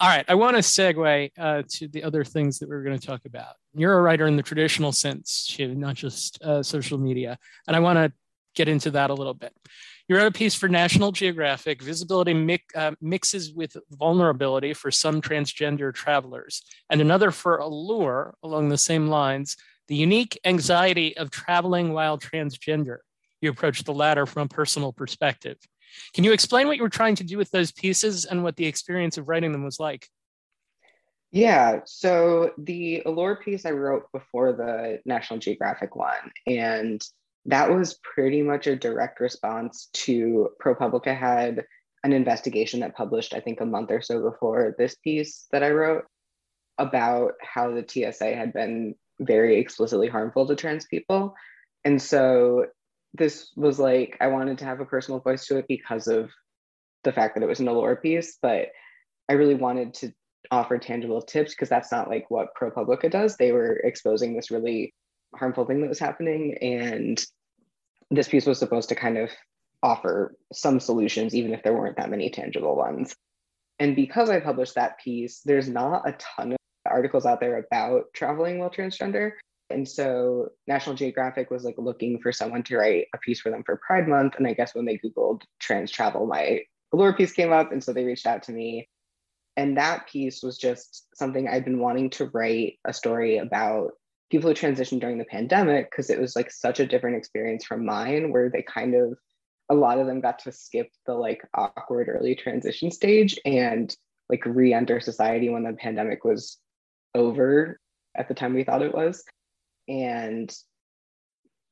All 0.00 0.08
right, 0.08 0.24
I 0.28 0.36
want 0.36 0.56
to 0.56 0.62
segue 0.62 1.30
uh, 1.36 1.62
to 1.68 1.88
the 1.88 2.04
other 2.04 2.24
things 2.24 2.60
that 2.60 2.68
we 2.68 2.76
are 2.76 2.82
going 2.82 2.98
to 2.98 3.06
talk 3.06 3.24
about. 3.24 3.56
You're 3.74 3.98
a 3.98 4.02
writer 4.02 4.26
in 4.26 4.36
the 4.36 4.42
traditional 4.44 4.92
sense, 4.92 5.46
too, 5.46 5.74
not 5.74 5.96
just 5.96 6.40
uh, 6.42 6.62
social 6.62 6.98
media, 6.98 7.36
and 7.66 7.76
I 7.76 7.80
want 7.80 7.98
to 7.98 8.12
get 8.54 8.68
into 8.68 8.92
that 8.92 9.10
a 9.10 9.14
little 9.14 9.34
bit. 9.34 9.52
You 10.08 10.16
wrote 10.16 10.26
a 10.26 10.32
piece 10.32 10.54
for 10.54 10.70
National 10.70 11.12
Geographic 11.12 11.82
Visibility 11.82 12.58
uh, 12.74 12.92
Mixes 13.02 13.52
with 13.52 13.76
Vulnerability 13.90 14.72
for 14.72 14.90
Some 14.90 15.20
Transgender 15.20 15.92
Travelers, 15.92 16.62
and 16.88 17.02
another 17.02 17.30
for 17.30 17.58
Allure 17.58 18.34
along 18.42 18.70
the 18.70 18.78
same 18.78 19.08
lines 19.08 19.58
The 19.88 19.96
Unique 19.96 20.40
Anxiety 20.46 21.14
of 21.18 21.30
Traveling 21.30 21.92
While 21.92 22.16
Transgender. 22.16 22.98
You 23.42 23.50
approached 23.50 23.84
the 23.84 23.92
latter 23.92 24.24
from 24.24 24.44
a 24.44 24.48
personal 24.48 24.94
perspective. 24.94 25.58
Can 26.14 26.24
you 26.24 26.32
explain 26.32 26.68
what 26.68 26.78
you 26.78 26.82
were 26.82 26.88
trying 26.88 27.16
to 27.16 27.24
do 27.24 27.36
with 27.36 27.50
those 27.50 27.70
pieces 27.70 28.24
and 28.24 28.42
what 28.42 28.56
the 28.56 28.66
experience 28.66 29.18
of 29.18 29.28
writing 29.28 29.52
them 29.52 29.64
was 29.64 29.78
like? 29.78 30.08
Yeah, 31.30 31.80
so 31.84 32.52
the 32.56 33.02
Allure 33.04 33.36
piece 33.44 33.66
I 33.66 33.72
wrote 33.72 34.10
before 34.12 34.54
the 34.54 35.00
National 35.04 35.38
Geographic 35.38 35.94
one, 35.94 36.32
and 36.46 37.06
that 37.48 37.70
was 37.70 37.98
pretty 38.02 38.42
much 38.42 38.66
a 38.66 38.76
direct 38.76 39.20
response 39.20 39.88
to 39.94 40.50
ProPublica 40.62 41.16
had 41.16 41.64
an 42.04 42.12
investigation 42.12 42.80
that 42.80 42.94
published, 42.94 43.34
I 43.34 43.40
think, 43.40 43.60
a 43.60 43.66
month 43.66 43.90
or 43.90 44.02
so 44.02 44.22
before 44.22 44.74
this 44.78 44.94
piece 44.96 45.46
that 45.50 45.62
I 45.62 45.70
wrote 45.70 46.04
about 46.76 47.32
how 47.42 47.70
the 47.70 47.84
TSA 47.86 48.36
had 48.36 48.52
been 48.52 48.94
very 49.18 49.58
explicitly 49.58 50.08
harmful 50.08 50.46
to 50.46 50.54
trans 50.54 50.86
people. 50.86 51.34
And 51.84 52.00
so 52.00 52.66
this 53.14 53.50
was 53.56 53.78
like, 53.78 54.18
I 54.20 54.26
wanted 54.26 54.58
to 54.58 54.66
have 54.66 54.80
a 54.80 54.84
personal 54.84 55.20
voice 55.20 55.46
to 55.46 55.56
it 55.56 55.66
because 55.68 56.06
of 56.06 56.30
the 57.02 57.12
fact 57.12 57.34
that 57.34 57.42
it 57.42 57.48
was 57.48 57.60
an 57.60 57.68
Allure 57.68 57.96
piece, 57.96 58.36
but 58.42 58.68
I 59.28 59.32
really 59.32 59.54
wanted 59.54 59.94
to 59.94 60.12
offer 60.50 60.76
tangible 60.76 61.22
tips 61.22 61.54
because 61.54 61.70
that's 61.70 61.90
not 61.90 62.10
like 62.10 62.30
what 62.30 62.54
ProPublica 62.60 63.10
does. 63.10 63.36
They 63.36 63.52
were 63.52 63.76
exposing 63.76 64.36
this 64.36 64.50
really 64.50 64.94
harmful 65.34 65.64
thing 65.64 65.80
that 65.80 65.88
was 65.88 65.98
happening. 65.98 66.58
And 66.60 67.22
this 68.10 68.28
piece 68.28 68.46
was 68.46 68.58
supposed 68.58 68.88
to 68.88 68.94
kind 68.94 69.18
of 69.18 69.30
offer 69.82 70.34
some 70.52 70.80
solutions, 70.80 71.34
even 71.34 71.52
if 71.52 71.62
there 71.62 71.74
weren't 71.74 71.96
that 71.96 72.10
many 72.10 72.30
tangible 72.30 72.76
ones. 72.76 73.14
And 73.78 73.94
because 73.94 74.28
I 74.28 74.40
published 74.40 74.74
that 74.74 74.98
piece, 74.98 75.40
there's 75.44 75.68
not 75.68 76.08
a 76.08 76.12
ton 76.12 76.52
of 76.52 76.58
articles 76.86 77.26
out 77.26 77.40
there 77.40 77.58
about 77.58 78.06
traveling 78.14 78.58
while 78.58 78.70
transgender. 78.70 79.32
And 79.70 79.86
so 79.86 80.48
National 80.66 80.96
Geographic 80.96 81.50
was 81.50 81.62
like 81.62 81.76
looking 81.78 82.20
for 82.20 82.32
someone 82.32 82.62
to 82.64 82.78
write 82.78 83.06
a 83.14 83.18
piece 83.18 83.40
for 83.40 83.50
them 83.50 83.62
for 83.64 83.80
Pride 83.86 84.08
Month. 84.08 84.34
And 84.36 84.46
I 84.46 84.54
guess 84.54 84.74
when 84.74 84.86
they 84.86 84.98
Googled 84.98 85.42
trans 85.60 85.90
travel, 85.90 86.26
my 86.26 86.62
Allure 86.92 87.12
piece 87.12 87.32
came 87.32 87.52
up. 87.52 87.70
And 87.70 87.84
so 87.84 87.92
they 87.92 88.04
reached 88.04 88.26
out 88.26 88.44
to 88.44 88.52
me. 88.52 88.88
And 89.56 89.76
that 89.76 90.08
piece 90.08 90.42
was 90.42 90.56
just 90.56 91.06
something 91.14 91.48
I'd 91.48 91.64
been 91.64 91.80
wanting 91.80 92.10
to 92.10 92.26
write 92.26 92.78
a 92.86 92.92
story 92.92 93.38
about 93.38 93.90
people 94.30 94.48
who 94.48 94.54
transitioned 94.54 95.00
during 95.00 95.18
the 95.18 95.24
pandemic 95.24 95.90
because 95.90 96.10
it 96.10 96.20
was 96.20 96.36
like 96.36 96.50
such 96.50 96.80
a 96.80 96.86
different 96.86 97.16
experience 97.16 97.64
from 97.64 97.84
mine 97.84 98.30
where 98.32 98.50
they 98.50 98.62
kind 98.62 98.94
of 98.94 99.18
a 99.70 99.74
lot 99.74 99.98
of 99.98 100.06
them 100.06 100.20
got 100.20 100.38
to 100.40 100.52
skip 100.52 100.88
the 101.06 101.14
like 101.14 101.42
awkward 101.54 102.08
early 102.08 102.34
transition 102.34 102.90
stage 102.90 103.38
and 103.44 103.94
like 104.30 104.44
re-enter 104.46 105.00
society 105.00 105.48
when 105.48 105.62
the 105.62 105.72
pandemic 105.74 106.24
was 106.24 106.58
over 107.14 107.78
at 108.16 108.28
the 108.28 108.34
time 108.34 108.54
we 108.54 108.64
thought 108.64 108.82
it 108.82 108.94
was. 108.94 109.24
And 109.88 110.54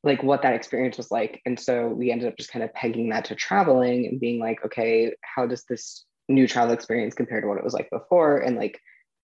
like 0.03 0.23
what 0.23 0.43
that 0.43 0.55
experience 0.55 0.97
was 0.97 1.11
like. 1.11 1.41
And 1.45 1.59
so 1.59 1.89
we 1.89 2.11
ended 2.11 2.29
up 2.29 2.37
just 2.37 2.53
kind 2.53 2.65
of 2.65 2.73
pegging 2.75 3.11
that 3.11 3.27
to 3.27 3.35
traveling 3.35 4.07
and 4.07 4.21
being 4.21 4.39
like 4.39 4.65
okay 4.65 5.15
how 5.23 5.47
does 5.47 5.65
this 5.65 6.05
new 6.29 6.47
travel 6.47 6.75
experience 6.75 7.15
compare 7.15 7.41
to 7.41 7.47
what 7.47 7.59
it 7.59 7.65
was 7.65 7.75
like 7.75 7.91
before? 7.91 8.39
And 8.39 8.57
like 8.57 8.81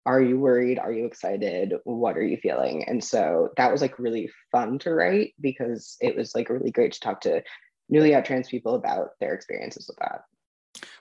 are 0.06 0.22
you 0.22 0.40
worried? 0.40 0.80
Are 0.80 0.92
you 0.92 1.06
excited? 1.06 1.74
What 1.84 2.18
are 2.18 2.24
you 2.24 2.38
feeling? 2.38 2.84
And 2.88 3.04
so 3.04 3.50
that 3.58 3.72
was 3.72 3.82
like 3.82 4.00
really 4.00 4.30
fun 4.52 4.80
to 4.80 4.94
write 4.94 5.34
because 5.40 5.98
it 6.02 6.16
was 6.16 6.34
like 6.34 6.50
really 6.50 6.72
great 6.72 6.94
to 6.94 7.00
talk 7.00 7.22
to 7.22 7.44
newly 7.90 8.16
out 8.16 8.26
trans 8.26 8.48
people 8.48 8.76
about 8.76 9.10
their 9.20 9.34
experiences 9.34 9.88
with 9.88 9.98
that. 10.00 10.24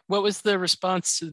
What 0.07 0.23
was 0.23 0.43
the 0.43 0.59
response 0.59 1.19
to 1.21 1.33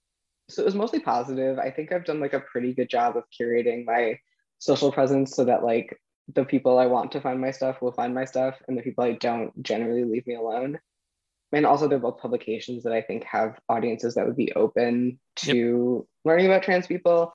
so 0.50 0.62
it 0.62 0.66
was 0.66 0.76
mostly 0.76 1.00
positive. 1.00 1.60
I 1.60 1.72
think 1.72 1.92
i've 1.92 2.06
done 2.06 2.20
like 2.20 2.34
a 2.34 2.40
pretty 2.40 2.74
good 2.74 2.90
job 2.90 3.18
of 3.18 3.24
curating 3.38 3.86
my 3.86 4.20
social 4.60 4.92
presence 4.92 5.36
so 5.36 5.46
that 5.46 5.64
like 5.64 6.00
the 6.34 6.44
people 6.44 6.78
i 6.78 6.86
want 6.86 7.12
to 7.12 7.22
find 7.22 7.40
my 7.40 7.52
stuff 7.52 7.82
will 7.82 7.92
find 7.92 8.14
my 8.14 8.26
stuff 8.26 8.56
and 8.68 8.78
the 8.78 8.82
people 8.82 9.04
i 9.04 9.14
don't 9.14 9.62
generally 9.62 10.04
leave 10.04 10.26
me 10.28 10.36
alone. 10.36 10.80
And 11.54 11.66
also 11.66 11.88
they're 11.88 12.00
both 12.00 12.20
publications 12.20 12.84
that 12.84 12.94
i 12.94 13.02
think 13.02 13.24
have 13.24 13.60
audiences 13.70 14.16
that 14.16 14.26
would 14.26 14.36
be 14.36 14.54
open 14.54 15.20
to 15.38 15.98
yep. 16.00 16.08
learning 16.26 16.46
about 16.48 16.64
trans 16.64 16.88
people 16.88 17.34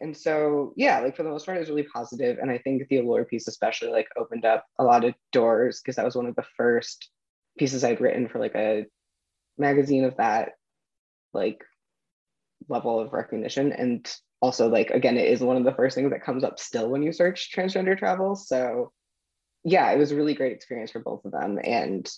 and 0.00 0.16
so 0.16 0.72
yeah 0.76 1.00
like 1.00 1.16
for 1.16 1.22
the 1.22 1.30
most 1.30 1.46
part 1.46 1.56
it 1.56 1.60
was 1.60 1.68
really 1.68 1.82
positive 1.84 2.38
and 2.40 2.50
i 2.50 2.58
think 2.58 2.86
the 2.88 2.98
allure 2.98 3.24
piece 3.24 3.48
especially 3.48 3.88
like 3.88 4.08
opened 4.16 4.44
up 4.44 4.64
a 4.78 4.84
lot 4.84 5.04
of 5.04 5.14
doors 5.32 5.80
because 5.80 5.96
that 5.96 6.04
was 6.04 6.16
one 6.16 6.26
of 6.26 6.36
the 6.36 6.44
first 6.56 7.10
pieces 7.58 7.84
i'd 7.84 8.00
written 8.00 8.28
for 8.28 8.38
like 8.38 8.54
a 8.54 8.84
magazine 9.58 10.04
of 10.04 10.16
that 10.16 10.52
like 11.32 11.62
level 12.68 13.00
of 13.00 13.12
recognition. 13.12 13.72
And 13.72 14.10
also 14.42 14.68
like 14.68 14.90
again 14.90 15.16
it 15.16 15.28
is 15.28 15.40
one 15.40 15.56
of 15.56 15.64
the 15.64 15.72
first 15.72 15.94
things 15.94 16.10
that 16.10 16.24
comes 16.24 16.44
up 16.44 16.58
still 16.58 16.90
when 16.90 17.02
you 17.02 17.12
search 17.12 17.52
transgender 17.54 17.96
travel. 17.96 18.34
So 18.34 18.92
yeah 19.64 19.90
it 19.90 19.98
was 19.98 20.12
a 20.12 20.16
really 20.16 20.34
great 20.34 20.52
experience 20.52 20.90
for 20.90 21.00
both 21.00 21.24
of 21.24 21.32
them. 21.32 21.58
And 21.62 22.10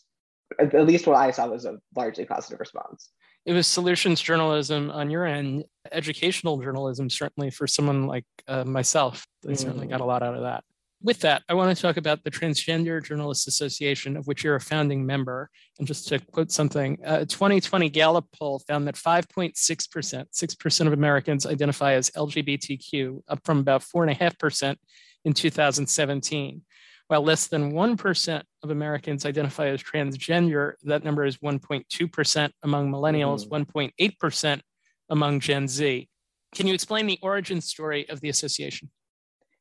at 0.59 0.87
least 0.87 1.07
what 1.07 1.17
i 1.17 1.31
saw 1.31 1.47
was 1.47 1.67
a 1.67 1.77
largely 1.95 2.25
positive 2.25 2.59
response 2.59 3.11
it 3.49 3.55
was 3.55 3.67
solutions 3.67 4.21
journalism 4.21 4.91
on 4.91 5.09
your 5.09 5.25
end, 5.25 5.65
educational 5.91 6.61
journalism, 6.61 7.09
certainly 7.09 7.49
for 7.49 7.67
someone 7.67 8.07
like 8.07 8.27
uh, 8.47 8.63
myself. 8.63 9.27
They 9.43 9.55
mm. 9.55 9.59
certainly 9.59 9.87
got 9.87 10.03
a 10.03 10.05
lot 10.05 10.23
out 10.23 10.35
of 10.35 10.43
that. 10.43 10.65
With 11.03 11.21
that, 11.21 11.45
I 11.49 11.55
want 11.55 11.75
to 11.75 11.81
talk 11.81 11.97
about 11.97 12.23
the 12.25 12.31
Transgender 12.31 13.03
Journalists 13.03 13.47
Association, 13.47 14.19
of 14.19 14.27
which 14.27 14.45
you're 14.45 14.57
a 14.57 14.61
founding 14.61 15.07
member. 15.07 15.49
And 15.79 15.89
just 15.89 16.09
to 16.09 16.19
quote 16.19 16.53
something, 16.53 16.99
a 17.03 17.25
2020 17.25 17.89
Gallup 17.89 18.27
poll 18.39 18.59
found 18.69 18.87
that 18.87 18.97
5.6%, 18.97 19.55
6% 19.57 20.87
of 20.87 20.93
Americans 20.93 21.47
identify 21.47 21.95
as 21.95 22.11
LGBTQ, 22.11 23.23
up 23.29 23.41
from 23.47 23.61
about 23.61 23.81
4.5% 23.81 24.77
in 25.25 25.33
2017. 25.33 26.61
While 27.09 27.23
less 27.23 27.47
than 27.47 27.73
1% 27.73 28.43
of 28.63 28.71
Americans 28.71 29.25
identify 29.25 29.69
as 29.69 29.83
transgender, 29.83 30.75
that 30.83 31.05
number 31.05 31.25
is 31.25 31.39
1.2% 31.39 32.51
among 32.63 32.91
millennials, 32.91 33.49
mm-hmm. 33.49 33.79
1.8% 33.79 34.61
among 35.09 35.41
Gen 35.41 35.67
Z. 35.67 36.07
Can 36.55 36.67
you 36.67 36.75
explain 36.75 37.07
the 37.07 37.19
origin 37.23 37.63
story 37.63 38.09
of 38.11 38.21
the 38.21 38.29
association? 38.29 38.91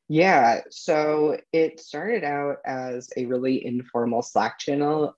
Yeah, 0.10 0.62
so 0.70 1.38
it 1.54 1.80
started 1.80 2.24
out 2.24 2.58
as 2.66 3.10
a 3.18 3.26
really 3.26 3.66
informal 3.66 4.22
Slack 4.22 4.60
channel. 4.60 5.16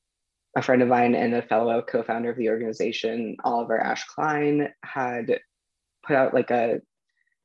A 0.55 0.61
friend 0.61 0.81
of 0.81 0.87
mine 0.87 1.13
and 1.13 1.35
a 1.35 1.43
fellow 1.43 1.81
co 1.81 2.01
founder 2.01 2.31
of 2.31 2.37
the 2.37 2.49
organization, 2.49 3.37
Oliver 3.43 3.79
Ash 3.79 4.05
Kleine, 4.07 4.71
had 4.83 5.39
put 6.05 6.15
out 6.15 6.33
like 6.33 6.49
a 6.49 6.81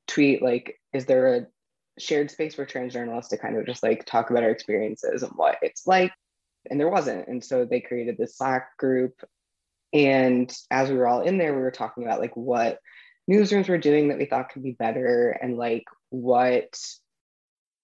tweet 0.09 0.43
like, 0.43 0.79
is 0.95 1.05
there 1.05 1.35
a 1.35 1.47
shared 1.99 2.31
space 2.31 2.55
for 2.55 2.65
trans 2.65 2.93
journalists 2.93 3.31
to 3.31 3.39
kind 3.39 3.57
of 3.57 3.67
just 3.67 3.83
like 3.83 4.05
talk 4.05 4.31
about 4.31 4.43
our 4.43 4.51
experiences 4.51 5.23
and 5.23 5.33
what 5.37 5.59
it's 5.63 5.87
like. 5.87 6.13
And 6.71 6.81
there 6.81 6.89
wasn't. 6.89 7.29
And 7.29 7.45
so 7.45 7.65
they 7.65 7.81
created 7.81 8.17
this 8.17 8.37
Slack 8.37 8.77
group. 8.79 9.15
And 9.93 10.53
as 10.71 10.91
we 10.91 10.97
were 10.97 11.07
all 11.07 11.21
in 11.21 11.39
there, 11.39 11.55
we 11.55 11.61
were 11.61 11.71
talking 11.71 12.05
about 12.05 12.21
like 12.21 12.37
what 12.37 12.79
newsrooms 13.31 13.69
were 13.69 13.79
doing 13.79 14.09
that 14.09 14.19
we 14.19 14.27
thought 14.27 14.51
could 14.51 14.63
be 14.63 14.73
better 14.73 15.31
and 15.31 15.57
like 15.57 15.85
what 16.11 16.77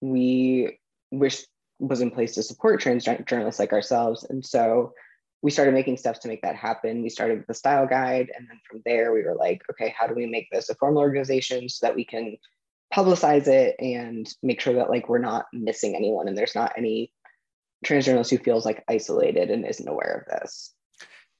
we 0.01 0.79
wish 1.11 1.43
was 1.79 2.01
in 2.01 2.11
place 2.11 2.35
to 2.35 2.43
support 2.43 2.79
trans 2.79 3.05
journalists 3.25 3.59
like 3.59 3.73
ourselves. 3.73 4.23
And 4.23 4.45
so 4.45 4.93
we 5.41 5.51
started 5.51 5.73
making 5.73 5.97
steps 5.97 6.19
to 6.19 6.27
make 6.27 6.43
that 6.43 6.55
happen. 6.55 7.01
We 7.01 7.09
started 7.09 7.39
with 7.39 7.47
the 7.47 7.53
style 7.53 7.87
guide. 7.87 8.31
And 8.35 8.47
then 8.47 8.59
from 8.69 8.81
there, 8.85 9.11
we 9.11 9.23
were 9.23 9.35
like, 9.35 9.63
okay, 9.71 9.93
how 9.97 10.05
do 10.05 10.13
we 10.13 10.27
make 10.27 10.47
this 10.51 10.69
a 10.69 10.75
formal 10.75 11.01
organization 11.01 11.67
so 11.67 11.87
that 11.87 11.95
we 11.95 12.05
can 12.05 12.37
publicize 12.93 13.47
it 13.47 13.75
and 13.79 14.27
make 14.43 14.59
sure 14.59 14.73
that 14.75 14.89
like 14.89 15.07
we're 15.07 15.19
not 15.19 15.45
missing 15.53 15.95
anyone 15.95 16.27
and 16.27 16.37
there's 16.37 16.55
not 16.55 16.73
any 16.77 17.11
trans 17.85 18.05
journalist 18.05 18.31
who 18.31 18.37
feels 18.37 18.65
like 18.65 18.83
isolated 18.87 19.49
and 19.49 19.65
isn't 19.65 19.87
aware 19.87 20.25
of 20.25 20.39
this. 20.39 20.73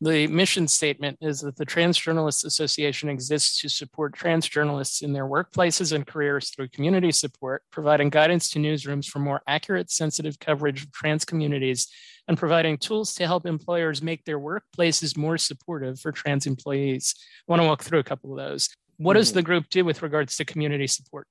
The 0.04 0.26
mission 0.26 0.68
statement 0.68 1.20
is 1.22 1.42
that 1.42 1.58
the 1.58 1.66
Trans 1.66 1.96
Journalists 1.96 2.44
Association 2.44 3.08
exists 3.08 3.62
to 3.62 3.70
support 3.70 4.16
trans 4.16 4.50
journalists 4.50 5.04
in 5.04 5.14
their 5.14 5.28
workplaces 5.28 5.94
and 5.94 6.08
careers 6.08 6.50
through 6.50 6.70
community 6.70 7.12
support, 7.12 7.62
providing 7.72 8.10
guidance 8.10 8.50
to 8.50 8.60
newsrooms 8.60 9.06
for 9.06 9.20
more 9.20 9.44
accurate, 9.46 9.92
sensitive 9.92 10.40
coverage 10.40 10.86
of 10.86 10.92
trans 10.92 11.24
communities, 11.24 11.88
and 12.28 12.36
providing 12.36 12.80
tools 12.80 13.14
to 13.14 13.28
help 13.28 13.46
employers 13.46 14.02
make 14.02 14.26
their 14.26 14.40
workplaces 14.40 15.16
more 15.16 15.38
supportive 15.38 16.00
for 16.00 16.12
trans 16.12 16.48
employees. 16.48 17.14
I 17.48 17.52
want 17.52 17.62
to 17.62 17.68
walk 17.68 17.84
through 17.84 18.00
a 18.00 18.04
couple 18.04 18.32
of 18.32 18.38
those. 18.38 18.70
What 18.98 19.14
mm-hmm. 19.14 19.20
does 19.20 19.34
the 19.34 19.44
group 19.44 19.70
do 19.70 19.86
with 19.86 20.02
regards 20.02 20.36
to 20.38 20.46
community 20.46 20.88
support? 20.88 21.28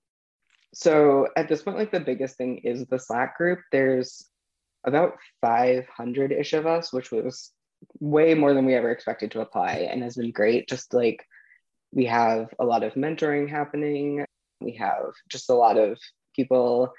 So 0.73 1.29
at 1.37 1.49
this 1.49 1.63
point, 1.63 1.79
like 1.79 1.91
the 1.91 2.01
biggest 2.01 2.37
thing 2.37 2.59
is 2.59 2.87
the 2.87 2.99
Slack 2.99 3.37
group. 3.37 3.61
There's 3.73 4.27
about 4.85 5.15
500 5.41 6.33
ish 6.33 6.53
of 6.53 6.67
us, 6.67 6.93
which 6.93 7.11
was 7.11 7.53
way 7.99 8.35
more 8.35 8.55
than 8.55 8.67
we 8.67 8.75
ever 8.75 8.91
expected 8.91 9.31
to 9.33 9.41
apply 9.41 9.89
and 9.91 10.03
has 10.03 10.17
been 10.17 10.31
great. 10.31 10.69
Just 10.69 10.95
like 10.95 11.25
we 11.93 12.07
have 12.07 12.49
a 12.59 12.65
lot 12.65 12.83
of 12.83 12.95
mentoring 12.95 13.49
happening, 13.49 14.25
we 14.61 14.73
have 14.73 15.13
just 15.29 15.51
a 15.51 15.55
lot 15.55 15.77
of 15.77 15.99
people 16.37 16.93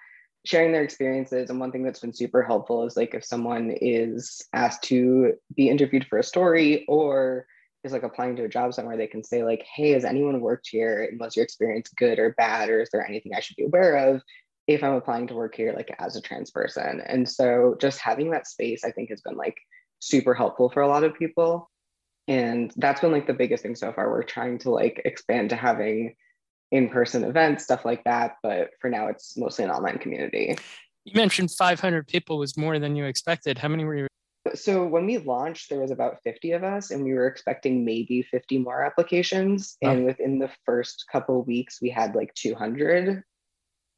sharing 0.46 0.72
their 0.72 0.84
experiences. 0.84 1.50
And 1.50 1.60
one 1.60 1.72
thing 1.72 1.84
that's 1.84 2.00
been 2.00 2.14
super 2.14 2.44
helpful 2.44 2.86
is 2.86 2.98
like 2.98 3.14
if 3.14 3.24
someone 3.24 3.74
is 3.80 4.42
asked 4.54 4.84
to 4.86 5.34
be 5.56 5.70
interviewed 5.70 6.08
for 6.08 6.18
a 6.18 6.24
story 6.24 6.86
or 6.88 7.46
is 7.84 7.92
like 7.92 8.04
applying 8.04 8.36
to 8.36 8.44
a 8.44 8.50
job 8.50 8.74
somewhere, 8.74 8.98
they 8.98 9.08
can 9.08 9.24
say 9.24 9.44
like, 9.44 9.64
"Hey, 9.64 9.92
has 9.92 10.06
anyone 10.06 10.42
worked 10.42 10.68
here? 10.70 11.04
And 11.04 11.20
was 11.20 11.36
your 11.36 11.44
experience 11.44 11.90
good 11.96 12.20
or 12.20 12.34
bad, 12.38 12.70
or 12.70 12.82
is 12.82 12.90
there 12.92 13.06
anything 13.08 13.34
I 13.36 13.40
should 13.40 13.56
be 13.56 13.66
aware 13.66 13.96
of 14.14 14.22
if 14.68 14.84
I'm 14.84 14.94
applying 14.94 15.28
to 15.28 15.34
work 15.34 15.56
here, 15.56 15.74
like 15.74 15.94
as 16.00 16.16
a 16.16 16.22
trans 16.22 16.52
person?" 16.52 17.02
And 17.06 17.28
so, 17.28 17.76
just 17.80 18.00
having 18.00 18.32
that 18.32 18.48
space, 18.48 18.84
I 18.84 18.92
think, 18.92 19.10
has 19.10 19.22
been 19.22 19.38
like 19.38 19.58
super 20.00 20.34
helpful 20.34 20.70
for 20.70 20.82
a 20.82 20.88
lot 20.88 21.04
of 21.04 21.16
people, 21.16 21.70
and 22.28 22.72
that's 22.78 23.02
been 23.02 23.12
like 23.12 23.28
the 23.28 23.34
biggest 23.34 23.64
thing 23.64 23.76
so 23.76 23.92
far. 23.94 24.10
We're 24.10 24.24
trying 24.24 24.60
to 24.60 24.72
like 24.72 25.02
expand 25.06 25.50
to 25.50 25.56
having 25.56 26.16
in-person 26.72 27.24
events, 27.24 27.64
stuff 27.64 27.84
like 27.84 28.04
that, 28.06 28.38
but 28.42 28.72
for 28.80 28.90
now, 28.90 29.08
it's 29.08 29.38
mostly 29.38 29.66
an 29.66 29.72
online 29.72 29.98
community. 29.98 30.56
You 31.04 31.14
mentioned 31.16 31.52
500 31.52 32.08
people 32.08 32.38
was 32.38 32.56
more 32.56 32.80
than 32.80 32.96
you 32.96 33.06
expected. 33.06 33.58
How 33.58 33.68
many 33.68 33.84
were 33.84 33.96
you 33.96 34.08
so 34.56 34.86
when 34.86 35.06
we 35.06 35.20
launched, 35.20 35.70
there 35.70 35.80
was 35.80 35.92
about 35.92 36.22
50 36.24 36.54
of 36.54 36.64
us, 36.64 36.92
and 36.92 37.04
we 37.04 37.14
were 37.14 37.28
expecting 37.28 37.86
maybe 37.86 38.24
50 38.24 38.58
more 38.60 38.84
applications. 38.84 39.78
Oh. 39.84 39.90
And 39.90 40.06
within 40.06 40.40
the 40.40 40.50
first 40.66 41.06
couple 41.12 41.44
weeks, 41.44 41.80
we 41.82 41.90
had 41.90 42.16
like 42.16 42.34
200, 42.34 43.24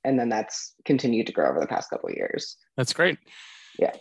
and 0.04 0.20
then 0.20 0.30
that's 0.30 0.74
continued 0.86 1.28
to 1.28 1.34
grow 1.34 1.50
over 1.50 1.60
the 1.60 1.68
past 1.68 1.90
couple 1.90 2.12
years. 2.12 2.58
That's 2.76 2.94
great. 2.94 3.18
Yeah. 3.80 3.94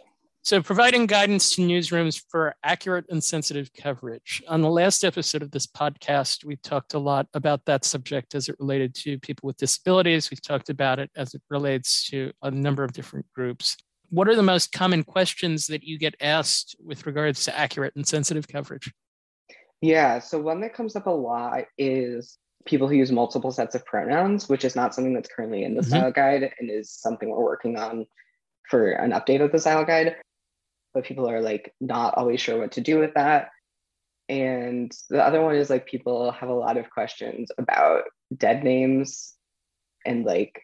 So, 0.45 0.61
providing 0.61 1.07
guidance 1.07 1.55
to 1.55 1.63
newsrooms 1.63 2.21
for 2.29 2.57
accurate 2.65 3.05
and 3.09 3.23
sensitive 3.23 3.71
coverage. 3.73 4.43
On 4.49 4.61
the 4.61 4.69
last 4.69 5.05
episode 5.05 5.43
of 5.43 5.53
this 5.53 5.69
podcast, 5.69 6.45
we 6.45 6.57
talked 6.57 6.95
a 6.95 6.99
lot 6.99 7.29
about 7.33 7.65
that 7.67 7.85
subject 7.85 8.35
as 8.35 8.49
it 8.49 8.57
related 8.59 8.93
to 8.97 9.21
people 9.21 9.47
with 9.47 9.57
disabilities. 9.57 10.33
We've 10.33 10.43
talked 10.43 10.69
about 10.69 10.99
it 10.99 11.13
as 11.15 11.35
it 11.35 11.43
relates 11.49 12.11
to 12.11 12.33
a 12.43 12.51
number 12.51 12.83
of 12.83 12.93
different 12.93 13.27
groups 13.33 13.77
what 14.13 14.29
are 14.29 14.37
the 14.37 14.43
most 14.43 14.73
common 14.73 15.03
questions 15.03 15.67
that 15.69 15.83
you 15.83 15.99
get 15.99 16.15
asked 16.21 16.77
with 16.85 17.07
regards 17.07 17.47
to 17.47 17.59
accurate 17.59 17.97
and 17.97 18.07
sensitive 18.07 18.47
coverage? 18.47 18.93
Yeah, 19.81 20.19
so 20.19 20.39
one 20.39 20.61
that 20.61 20.75
comes 20.75 20.95
up 20.95 21.07
a 21.07 21.11
lot 21.11 21.65
is 21.79 22.37
people 22.67 22.87
who 22.87 22.95
use 22.95 23.11
multiple 23.11 23.51
sets 23.51 23.75
of 23.75 23.87
pronouns, 23.87 24.51
which 24.51 24.67
is 24.67 24.77
not 24.77 24.95
something 24.95 25.15
that's 25.15 25.31
currently 25.35 25.65
in 25.65 25.75
the 25.75 25.81
mm-hmm. 25.81 25.89
style 25.89 26.13
guide 26.13 26.53
and 26.61 26.71
is 26.71 26.91
something 26.91 27.31
we're 27.31 27.43
working 27.43 27.79
on 27.79 28.07
for 28.69 28.93
an 28.93 29.13
update 29.13 29.43
of 29.43 29.51
the 29.51 29.59
style 29.59 29.85
guide. 29.85 30.17
But 30.93 31.05
people 31.05 31.29
are 31.29 31.41
like 31.41 31.75
not 31.81 32.15
always 32.19 32.39
sure 32.39 32.59
what 32.59 32.73
to 32.73 32.83
do 32.83 32.99
with 32.99 33.15
that. 33.15 33.49
And 34.29 34.93
the 35.09 35.25
other 35.25 35.41
one 35.41 35.57
is 35.57 35.71
like 35.71 35.87
people 35.87 36.33
have 36.33 36.51
a 36.51 36.55
lot 36.55 36.77
of 36.77 36.91
questions 36.91 37.51
about 37.57 38.03
dead 38.37 38.63
names 38.63 39.33
and 40.05 40.27
like 40.27 40.63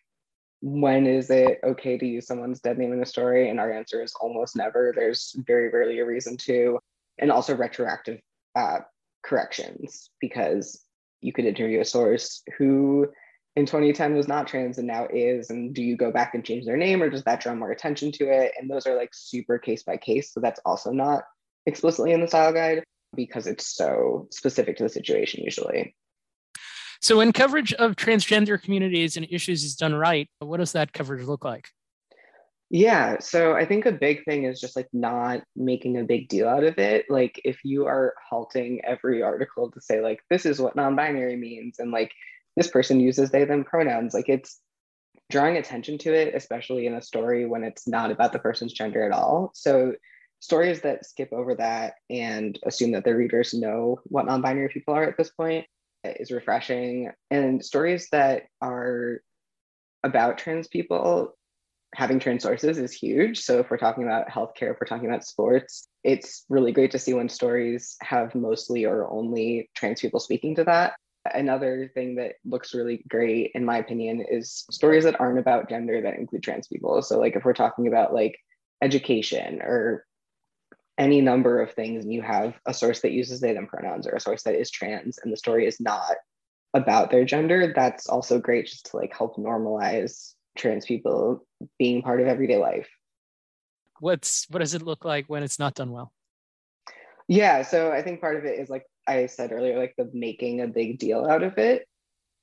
when 0.61 1.07
is 1.07 1.31
it 1.31 1.61
okay 1.63 1.97
to 1.99 2.07
use 2.07 2.27
someone's 2.27 2.61
dead 2.61 2.79
name 2.79 2.93
in 2.93 3.03
a 3.03 3.07
story? 3.07 3.51
And 3.51 3.61
our 3.61 3.73
answer 3.73 4.03
is 4.03 4.15
almost 4.21 4.57
never. 4.57 4.93
There's 4.95 5.35
very 5.47 5.69
rarely 5.71 5.99
a 6.01 6.07
reason 6.07 6.37
to. 6.39 6.79
And 7.19 7.31
also 7.31 7.57
retroactive 7.57 8.21
uh, 8.57 8.81
corrections, 9.25 10.11
because 10.21 10.85
you 11.21 11.33
could 11.33 11.45
interview 11.45 11.81
a 11.81 11.85
source 11.85 12.43
who 12.57 13.09
in 13.57 13.67
2010 13.67 14.15
was 14.15 14.29
not 14.29 14.47
trans 14.47 14.79
and 14.79 14.87
now 14.87 15.07
is. 15.13 15.51
And 15.51 15.75
do 15.75 15.83
you 15.83 15.97
go 15.97 16.13
back 16.13 16.35
and 16.35 16.45
change 16.45 16.65
their 16.65 16.77
name 16.77 17.03
or 17.03 17.11
does 17.11 17.25
that 17.25 17.41
draw 17.41 17.55
more 17.55 17.73
attention 17.73 18.13
to 18.13 18.25
it? 18.31 18.53
And 18.59 18.71
those 18.71 18.87
are 18.87 18.97
like 18.97 19.11
super 19.13 19.59
case 19.59 19.83
by 19.83 19.97
case. 19.97 20.33
So 20.33 20.41
that's 20.41 20.61
also 20.65 20.93
not 20.93 21.25
explicitly 21.67 22.13
in 22.13 22.21
the 22.21 22.29
style 22.29 22.53
guide 22.53 22.85
because 23.17 23.47
it's 23.47 23.75
so 23.75 24.29
specific 24.31 24.77
to 24.77 24.85
the 24.85 24.89
situation 24.89 25.43
usually. 25.43 25.95
So, 27.01 27.19
when 27.19 27.33
coverage 27.33 27.73
of 27.75 27.97
transgender 27.97 28.61
communities 28.61 29.17
and 29.17 29.27
issues 29.31 29.65
is 29.65 29.77
done 29.77 29.95
right, 29.95 30.29
what 30.41 30.59
does 30.59 30.73
that 30.73 30.93
coverage 30.93 31.27
look 31.27 31.45
like? 31.45 31.69
Yeah, 32.71 33.19
so 33.21 33.55
I 33.55 33.65
think 33.65 33.87
a 33.87 33.93
big 33.93 34.25
thing 34.25 34.45
is 34.45 34.61
just 34.61 34.77
like 34.77 34.89
not 34.93 35.43
making 35.57 35.97
a 35.97 36.05
big 36.05 36.29
deal 36.29 36.49
out 36.49 36.65
of 36.65 36.79
it. 36.79 37.07
Like, 37.09 37.41
if 37.45 37.61
you 37.65 37.87
are 37.87 38.15
halting 38.29 38.85
every 38.85 39.23
article 39.23 39.71
to 39.71 39.81
say, 39.81 40.01
like, 40.01 40.21
this 40.29 40.45
is 40.45 40.61
what 40.61 40.77
non 40.77 40.97
binary 40.97 41.37
means, 41.37 41.79
and 41.79 41.91
like, 41.91 42.13
this 42.57 42.69
person 42.69 43.01
uses 43.01 43.31
they, 43.31 43.45
them 43.45 43.65
pronouns, 43.65 44.13
like, 44.13 44.29
it's 44.29 44.61
drawing 45.31 45.57
attention 45.57 45.99
to 45.99 46.13
it, 46.13 46.35
especially 46.35 46.87
in 46.87 46.95
a 46.95 47.03
story 47.03 47.47
when 47.47 47.63
it's 47.63 47.87
not 47.87 48.11
about 48.11 48.33
the 48.33 48.39
person's 48.39 48.73
gender 48.73 49.05
at 49.05 49.13
all. 49.13 49.51
So, 49.55 49.95
stories 50.41 50.81
that 50.83 51.07
skip 51.07 51.33
over 51.33 51.55
that 51.55 51.95
and 52.11 52.59
assume 52.67 52.93
that 52.93 53.05
their 53.05 53.17
readers 53.17 53.55
know 53.55 54.01
what 54.05 54.27
non 54.27 54.43
binary 54.43 54.69
people 54.69 54.95
are 54.95 55.05
at 55.05 55.17
this 55.17 55.31
point 55.31 55.65
is 56.05 56.31
refreshing. 56.31 57.11
And 57.31 57.65
stories 57.65 58.09
that 58.11 58.45
are 58.61 59.21
about 60.05 60.39
trans 60.39 60.69
people 60.69 61.35
having 61.95 62.19
trans 62.19 62.43
sources 62.43 62.79
is 62.79 62.93
huge. 62.93 63.41
So 63.41 63.61
if 63.61 63.71
we're 63.71 63.79
talking 63.79 64.05
about 64.05 64.29
healthcare, 64.29 64.73
if 64.73 64.77
we're 64.81 64.87
talking 64.87 65.09
about 65.09 65.25
sports, 65.25 65.89
it's 66.05 66.45
really 66.49 66.73
great 66.73 66.91
to 66.93 66.99
see 66.99 67.15
when 67.15 67.29
stories 67.29 67.97
have 68.03 68.35
mostly 68.35 68.85
or 68.85 69.11
only 69.11 69.71
trans 69.75 70.01
people 70.01 70.21
speaking 70.21 70.55
to 70.57 70.65
that. 70.65 70.95
Another 71.33 71.91
thing 71.95 72.17
that 72.17 72.35
looks 72.45 72.75
really 72.75 73.05
great, 73.09 73.53
in 73.55 73.65
my 73.65 73.79
opinion, 73.79 74.25
is 74.31 74.65
stories 74.71 75.05
that 75.05 75.21
aren't 75.21 75.39
about 75.39 75.69
gender 75.69 76.01
that 76.01 76.15
include 76.15 76.43
trans 76.43 76.69
people. 76.69 77.03
So, 77.03 77.19
like 77.19 77.37
if 77.37 77.45
we're 77.45 77.53
talking 77.53 77.87
about 77.89 78.15
like 78.15 78.39
education 78.83 79.61
or 79.61 80.07
any 80.99 81.21
number 81.21 81.63
of 81.63 81.73
things, 81.73 82.05
and 82.05 82.13
you 82.13 82.23
have 82.23 82.55
a 82.67 82.75
source 82.75 83.01
that 83.01 83.13
uses 83.13 83.41
they 83.41 83.55
them 83.55 83.67
pronouns 83.67 84.07
or 84.07 84.11
a 84.11 84.21
source 84.21 84.43
that 84.43 84.57
is 84.57 84.71
trans, 84.71 85.19
and 85.19 85.33
the 85.33 85.37
story 85.37 85.67
is 85.67 85.81
not 85.81 86.17
about 86.75 87.11
their 87.11 87.25
gender, 87.25 87.73
that's 87.75 88.09
also 88.09 88.39
great 88.39 88.67
just 88.67 88.91
to 88.91 88.97
like 88.97 89.17
help 89.17 89.37
normalize 89.37 90.35
trans 90.57 90.85
people 90.85 91.47
being 91.79 92.03
part 92.03 92.21
of 92.21 92.27
everyday 92.27 92.59
life. 92.59 92.89
What's 94.01 94.47
what 94.51 94.59
does 94.59 94.75
it 94.75 94.83
look 94.83 95.05
like 95.05 95.27
when 95.27 95.43
it's 95.43 95.59
not 95.59 95.75
done 95.75 95.93
well? 95.93 96.13
Yeah, 97.27 97.63
so 97.63 97.93
I 97.93 98.03
think 98.03 98.21
part 98.21 98.37
of 98.37 98.45
it 98.45 98.59
is 98.59 98.69
like 98.69 98.85
I 99.07 99.27
said 99.27 99.53
earlier, 99.53 99.79
like 99.79 99.95
the 99.97 100.11
making 100.13 100.61
a 100.61 100.67
big 100.67 100.99
deal 100.99 101.25
out 101.25 101.43
of 101.43 101.59
it. 101.59 101.87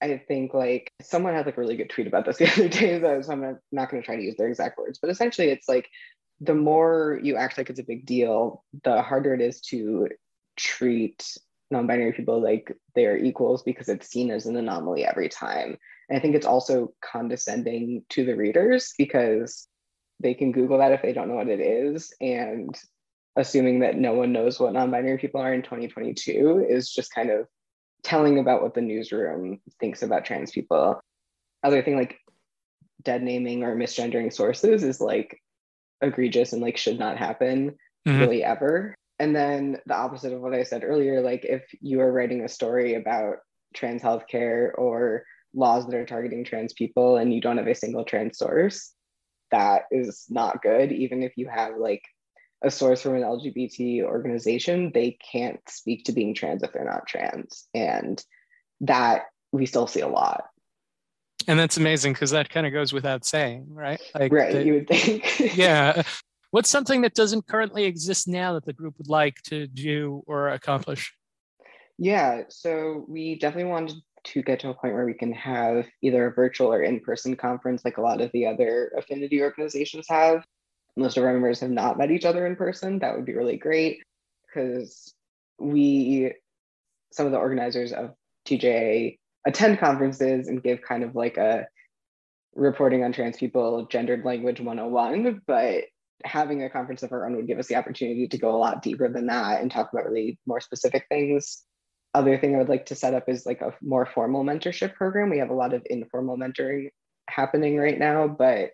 I 0.01 0.17
think 0.27 0.53
like 0.53 0.91
someone 1.01 1.33
had 1.33 1.45
like 1.45 1.57
a 1.57 1.61
really 1.61 1.77
good 1.77 1.89
tweet 1.89 2.07
about 2.07 2.25
this 2.25 2.37
the 2.39 2.51
other 2.51 2.67
day, 2.67 2.99
so 2.99 3.31
I'm 3.31 3.59
not 3.71 3.89
going 3.89 4.01
to 4.01 4.05
try 4.05 4.15
to 4.15 4.23
use 4.23 4.35
their 4.37 4.47
exact 4.47 4.77
words, 4.77 4.99
but 4.99 5.09
essentially 5.09 5.49
it's 5.49 5.69
like 5.69 5.89
the 6.41 6.55
more 6.55 7.19
you 7.23 7.35
act 7.35 7.57
like 7.57 7.69
it's 7.69 7.79
a 7.79 7.83
big 7.83 8.05
deal, 8.05 8.63
the 8.83 9.01
harder 9.01 9.33
it 9.33 9.41
is 9.41 9.61
to 9.61 10.09
treat 10.57 11.37
non-binary 11.71 12.13
people 12.13 12.41
like 12.41 12.75
they 12.93 13.05
are 13.05 13.17
equals 13.17 13.63
because 13.63 13.89
it's 13.89 14.07
seen 14.07 14.31
as 14.31 14.45
an 14.45 14.55
anomaly 14.55 15.05
every 15.05 15.29
time. 15.29 15.77
And 16.09 16.17
I 16.17 16.21
think 16.21 16.35
it's 16.35 16.45
also 16.45 16.93
condescending 17.01 18.03
to 18.09 18.25
the 18.25 18.35
readers 18.35 18.93
because 18.97 19.67
they 20.19 20.33
can 20.33 20.51
Google 20.51 20.77
that 20.77 20.91
if 20.91 21.01
they 21.01 21.13
don't 21.13 21.27
know 21.27 21.35
what 21.35 21.47
it 21.47 21.59
is. 21.59 22.13
And 22.21 22.77
assuming 23.35 23.79
that 23.79 23.97
no 23.97 24.13
one 24.13 24.31
knows 24.31 24.59
what 24.59 24.73
non 24.73 24.91
binary 24.91 25.17
people 25.17 25.41
are 25.41 25.53
in 25.53 25.63
2022 25.63 26.65
is 26.69 26.91
just 26.91 27.13
kind 27.13 27.29
of 27.29 27.47
telling 28.03 28.39
about 28.39 28.61
what 28.61 28.75
the 28.75 28.81
newsroom 28.81 29.59
thinks 29.79 30.03
about 30.03 30.25
trans 30.25 30.51
people. 30.51 30.99
Other 31.63 31.81
thing 31.81 31.97
like 31.97 32.19
dead 33.01 33.23
naming 33.23 33.63
or 33.63 33.75
misgendering 33.75 34.31
sources 34.31 34.83
is 34.83 35.01
like 35.01 35.41
egregious 36.01 36.53
and 36.53 36.61
like 36.61 36.77
should 36.77 36.99
not 36.99 37.17
happen 37.17 37.75
mm-hmm. 38.07 38.19
really 38.19 38.43
ever. 38.43 38.95
And 39.19 39.35
then 39.35 39.77
the 39.85 39.95
opposite 39.95 40.33
of 40.33 40.41
what 40.41 40.53
I 40.53 40.63
said 40.63 40.83
earlier, 40.83 41.21
like 41.21 41.45
if 41.45 41.63
you 41.81 42.01
are 42.01 42.11
writing 42.11 42.43
a 42.43 42.49
story 42.49 42.95
about 42.95 43.37
trans 43.73 44.01
healthcare 44.01 44.71
or 44.77 45.23
laws 45.53 45.85
that 45.85 45.95
are 45.95 46.05
targeting 46.05 46.43
trans 46.43 46.73
people 46.73 47.17
and 47.17 47.33
you 47.33 47.39
don't 47.39 47.57
have 47.57 47.67
a 47.67 47.75
single 47.75 48.03
trans 48.03 48.37
source, 48.37 48.91
that 49.51 49.83
is 49.91 50.25
not 50.29 50.61
good. 50.61 50.91
Even 50.91 51.23
if 51.23 51.37
you 51.37 51.47
have 51.47 51.77
like 51.77 52.03
a 52.61 52.69
source 52.69 53.01
from 53.01 53.15
an 53.15 53.21
LGBT 53.21 54.03
organization, 54.03 54.91
they 54.93 55.17
can't 55.31 55.59
speak 55.69 56.05
to 56.05 56.11
being 56.11 56.33
trans 56.33 56.63
if 56.63 56.73
they're 56.73 56.83
not 56.83 57.07
trans. 57.07 57.67
And 57.73 58.21
that 58.81 59.23
we 59.51 59.65
still 59.65 59.87
see 59.87 60.01
a 60.01 60.07
lot. 60.07 60.45
And 61.47 61.59
that's 61.59 61.77
amazing 61.77 62.13
because 62.13 62.31
that 62.31 62.49
kind 62.49 62.65
of 62.65 62.73
goes 62.73 62.93
without 62.93 63.25
saying, 63.25 63.67
right? 63.69 64.01
Like 64.13 64.31
right, 64.31 64.53
the, 64.53 64.65
you 64.65 64.73
would 64.73 64.87
think. 64.87 65.39
yeah. 65.57 66.03
What's 66.51 66.69
something 66.69 67.01
that 67.01 67.13
doesn't 67.13 67.47
currently 67.47 67.83
exist 67.83 68.27
now 68.27 68.53
that 68.53 68.65
the 68.65 68.73
group 68.73 68.95
would 68.97 69.09
like 69.09 69.41
to 69.43 69.67
do 69.67 70.23
or 70.25 70.49
accomplish? 70.49 71.13
Yeah, 71.97 72.43
so 72.49 73.05
we 73.07 73.37
definitely 73.37 73.71
wanted 73.71 73.97
to 74.25 74.41
get 74.41 74.59
to 74.61 74.69
a 74.69 74.73
point 74.73 74.93
where 74.93 75.05
we 75.05 75.13
can 75.13 75.31
have 75.33 75.85
either 76.01 76.27
a 76.27 76.33
virtual 76.33 76.73
or 76.73 76.81
in-person 76.81 77.35
conference 77.35 77.85
like 77.85 77.97
a 77.97 78.01
lot 78.01 78.21
of 78.21 78.31
the 78.31 78.47
other 78.47 78.91
affinity 78.97 79.41
organizations 79.41 80.05
have. 80.09 80.43
Most 80.97 81.17
of 81.17 81.23
our 81.23 81.33
members 81.33 81.59
have 81.59 81.69
not 81.69 81.97
met 81.97 82.11
each 82.11 82.25
other 82.25 82.45
in 82.47 82.55
person. 82.55 82.99
That 82.99 83.15
would 83.15 83.25
be 83.25 83.35
really 83.35 83.57
great 83.57 84.01
because 84.47 85.13
we, 85.59 86.33
some 87.11 87.25
of 87.25 87.31
the 87.31 87.37
organizers 87.37 87.91
of 87.91 88.13
TJA 88.47 89.17
attend 89.45 89.79
conferences 89.79 90.47
and 90.47 90.63
give 90.63 90.81
kind 90.81 91.03
of 91.03 91.15
like 91.15 91.37
a 91.37 91.67
reporting 92.55 93.03
on 93.03 93.11
trans 93.11 93.37
people 93.37 93.85
gendered 93.87 94.23
language 94.23 94.59
101 94.59 95.41
but 95.45 95.83
having 96.23 96.63
a 96.63 96.69
conference 96.69 97.03
of 97.03 97.11
our 97.11 97.25
own 97.25 97.35
would 97.35 97.47
give 97.47 97.59
us 97.59 97.67
the 97.67 97.75
opportunity 97.75 98.27
to 98.27 98.37
go 98.37 98.55
a 98.55 98.57
lot 98.57 98.81
deeper 98.81 99.09
than 99.09 99.27
that 99.27 99.61
and 99.61 99.69
talk 99.69 99.91
about 99.91 100.05
really 100.05 100.39
more 100.45 100.61
specific 100.61 101.05
things 101.09 101.65
other 102.15 102.37
thing 102.37 102.55
I 102.55 102.59
would 102.59 102.69
like 102.69 102.87
to 102.87 102.95
set 102.95 103.13
up 103.13 103.27
is 103.27 103.45
like 103.45 103.61
a 103.61 103.73
more 103.81 104.05
formal 104.05 104.43
mentorship 104.43 104.95
program. 104.95 105.29
We 105.29 105.39
have 105.39 105.49
a 105.49 105.53
lot 105.53 105.73
of 105.73 105.85
informal 105.89 106.37
mentoring 106.37 106.87
happening 107.27 107.77
right 107.77 107.99
now, 107.99 108.27
but 108.27 108.69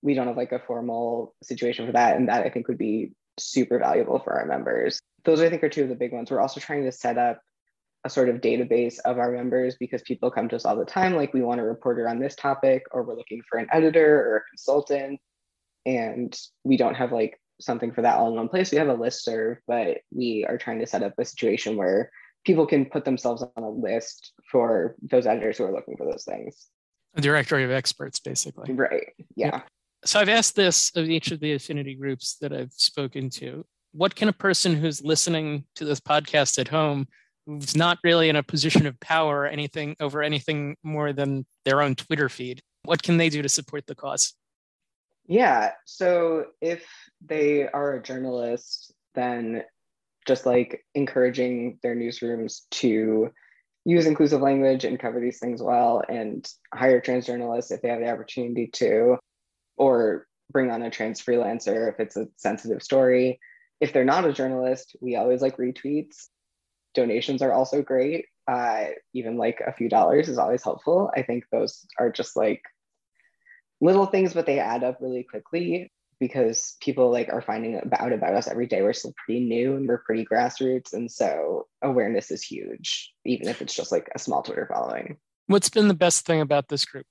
we 0.00 0.14
don't 0.14 0.28
have 0.28 0.36
like 0.36 0.52
a 0.52 0.60
formal 0.60 1.34
situation 1.42 1.86
for 1.86 1.92
that. 1.92 2.16
And 2.16 2.28
that 2.28 2.46
I 2.46 2.50
think 2.50 2.68
would 2.68 2.78
be 2.78 3.12
super 3.38 3.80
valuable 3.80 4.20
for 4.20 4.34
our 4.34 4.46
members. 4.46 5.00
Those 5.24 5.40
I 5.40 5.50
think 5.50 5.64
are 5.64 5.68
two 5.68 5.82
of 5.82 5.88
the 5.88 5.96
big 5.96 6.12
ones. 6.12 6.30
We're 6.30 6.40
also 6.40 6.60
trying 6.60 6.84
to 6.84 6.92
set 6.92 7.18
up 7.18 7.40
a 8.04 8.10
sort 8.10 8.28
of 8.28 8.40
database 8.40 8.98
of 9.04 9.18
our 9.18 9.32
members 9.32 9.76
because 9.76 10.02
people 10.02 10.30
come 10.30 10.48
to 10.48 10.56
us 10.56 10.64
all 10.64 10.76
the 10.76 10.84
time 10.84 11.14
like 11.14 11.32
we 11.32 11.42
want 11.42 11.60
a 11.60 11.64
reporter 11.64 12.08
on 12.08 12.18
this 12.18 12.34
topic 12.36 12.82
or 12.90 13.02
we're 13.02 13.16
looking 13.16 13.42
for 13.48 13.58
an 13.58 13.66
editor 13.72 14.20
or 14.20 14.36
a 14.36 14.44
consultant 14.50 15.18
and 15.86 16.38
we 16.64 16.76
don't 16.76 16.94
have 16.94 17.12
like 17.12 17.40
something 17.60 17.92
for 17.92 18.02
that 18.02 18.16
all 18.16 18.28
in 18.28 18.34
one 18.34 18.48
place 18.48 18.70
we 18.70 18.78
have 18.78 18.88
a 18.88 18.94
list 18.94 19.24
serve 19.24 19.58
but 19.66 19.98
we 20.10 20.44
are 20.48 20.58
trying 20.58 20.78
to 20.78 20.86
set 20.86 21.02
up 21.02 21.14
a 21.18 21.24
situation 21.24 21.76
where 21.76 22.10
people 22.44 22.66
can 22.66 22.84
put 22.84 23.04
themselves 23.04 23.42
on 23.42 23.62
a 23.62 23.68
list 23.68 24.32
for 24.50 24.94
those 25.02 25.26
editors 25.26 25.58
who 25.58 25.64
are 25.64 25.72
looking 25.72 25.96
for 25.96 26.06
those 26.06 26.24
things. 26.24 26.68
A 27.16 27.20
directory 27.20 27.64
of 27.64 27.70
experts, 27.70 28.20
basically. 28.20 28.72
Right. 28.72 29.12
Yeah. 29.36 29.62
So 30.04 30.20
I've 30.20 30.28
asked 30.28 30.54
this 30.54 30.94
of 30.94 31.08
each 31.08 31.30
of 31.30 31.40
the 31.40 31.54
affinity 31.54 31.94
groups 31.94 32.36
that 32.40 32.52
I've 32.52 32.72
spoken 32.72 33.30
to. 33.30 33.64
What 33.92 34.14
can 34.14 34.28
a 34.28 34.32
person 34.32 34.74
who's 34.74 35.02
listening 35.02 35.64
to 35.76 35.84
this 35.84 36.00
podcast 36.00 36.58
at 36.58 36.68
home, 36.68 37.08
who's 37.46 37.76
not 37.76 37.98
really 38.02 38.28
in 38.28 38.36
a 38.36 38.42
position 38.42 38.86
of 38.86 38.98
power 39.00 39.40
or 39.40 39.46
anything 39.46 39.96
over 40.00 40.22
anything 40.22 40.76
more 40.82 41.12
than 41.12 41.46
their 41.64 41.82
own 41.82 41.94
Twitter 41.94 42.28
feed, 42.28 42.62
what 42.84 43.02
can 43.02 43.16
they 43.16 43.28
do 43.28 43.42
to 43.42 43.48
support 43.48 43.86
the 43.86 43.94
cause? 43.94 44.34
Yeah. 45.26 45.72
So 45.86 46.46
if 46.60 46.84
they 47.24 47.66
are 47.68 47.94
a 47.94 48.02
journalist, 48.02 48.92
then 49.14 49.64
just 50.26 50.46
like 50.46 50.84
encouraging 50.94 51.78
their 51.82 51.94
newsrooms 51.94 52.62
to 52.70 53.30
use 53.84 54.06
inclusive 54.06 54.40
language 54.40 54.84
and 54.84 54.98
cover 54.98 55.20
these 55.20 55.38
things 55.38 55.62
well 55.62 56.02
and 56.08 56.50
hire 56.72 57.00
trans 57.00 57.26
journalists 57.26 57.70
if 57.70 57.82
they 57.82 57.88
have 57.88 58.00
the 58.00 58.10
opportunity 58.10 58.66
to, 58.68 59.18
or 59.76 60.26
bring 60.50 60.70
on 60.70 60.82
a 60.82 60.90
trans 60.90 61.22
freelancer 61.22 61.92
if 61.92 62.00
it's 62.00 62.16
a 62.16 62.26
sensitive 62.36 62.82
story. 62.82 63.38
If 63.80 63.92
they're 63.92 64.04
not 64.04 64.24
a 64.24 64.32
journalist, 64.32 64.96
we 65.00 65.16
always 65.16 65.42
like 65.42 65.58
retweets. 65.58 66.28
Donations 66.94 67.42
are 67.42 67.52
also 67.52 67.82
great. 67.82 68.26
Uh, 68.46 68.86
even 69.14 69.36
like 69.36 69.60
a 69.66 69.72
few 69.72 69.88
dollars 69.88 70.28
is 70.28 70.38
always 70.38 70.62
helpful. 70.62 71.10
I 71.16 71.22
think 71.22 71.44
those 71.50 71.86
are 71.98 72.10
just 72.10 72.36
like 72.36 72.62
little 73.80 74.06
things, 74.06 74.34
but 74.34 74.46
they 74.46 74.58
add 74.58 74.84
up 74.84 74.98
really 75.00 75.24
quickly 75.24 75.90
because 76.20 76.76
people 76.80 77.10
like 77.10 77.28
are 77.32 77.42
finding 77.42 77.76
out 77.92 78.12
about 78.12 78.34
us 78.34 78.48
every 78.48 78.66
day. 78.66 78.82
We're 78.82 78.92
still 78.92 79.14
pretty 79.24 79.40
new 79.40 79.76
and 79.76 79.88
we're 79.88 80.02
pretty 80.06 80.24
grassroots. 80.24 80.92
And 80.92 81.10
so 81.10 81.66
awareness 81.82 82.30
is 82.30 82.42
huge, 82.42 83.12
even 83.24 83.48
if 83.48 83.60
it's 83.60 83.74
just 83.74 83.92
like 83.92 84.08
a 84.14 84.18
small 84.18 84.42
Twitter 84.42 84.68
following. 84.72 85.18
What's 85.46 85.68
been 85.68 85.88
the 85.88 85.94
best 85.94 86.24
thing 86.24 86.40
about 86.40 86.68
this 86.68 86.84
group? 86.84 87.06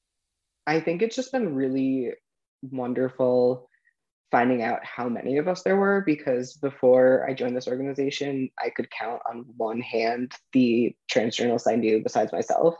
I 0.66 0.80
think 0.80 1.02
it's 1.02 1.16
just 1.16 1.32
been 1.32 1.56
really 1.56 2.14
wonderful 2.62 3.70
finding 4.34 4.64
out 4.64 4.84
how 4.84 5.08
many 5.08 5.38
of 5.38 5.48
us 5.48 5.62
there 5.62 5.76
were 5.78 6.02
because 6.08 6.54
before 6.54 7.24
I 7.30 7.36
joined 7.36 7.56
this 7.56 7.68
organization, 7.68 8.50
I 8.60 8.72
could 8.72 8.90
count 8.90 9.22
on 9.30 9.46
one 9.58 9.80
hand 9.80 10.32
the 10.54 10.96
trans 11.08 11.36
journalists 11.36 11.68
I 11.68 11.76
knew 11.76 12.02
besides 12.02 12.34
myself. 12.34 12.74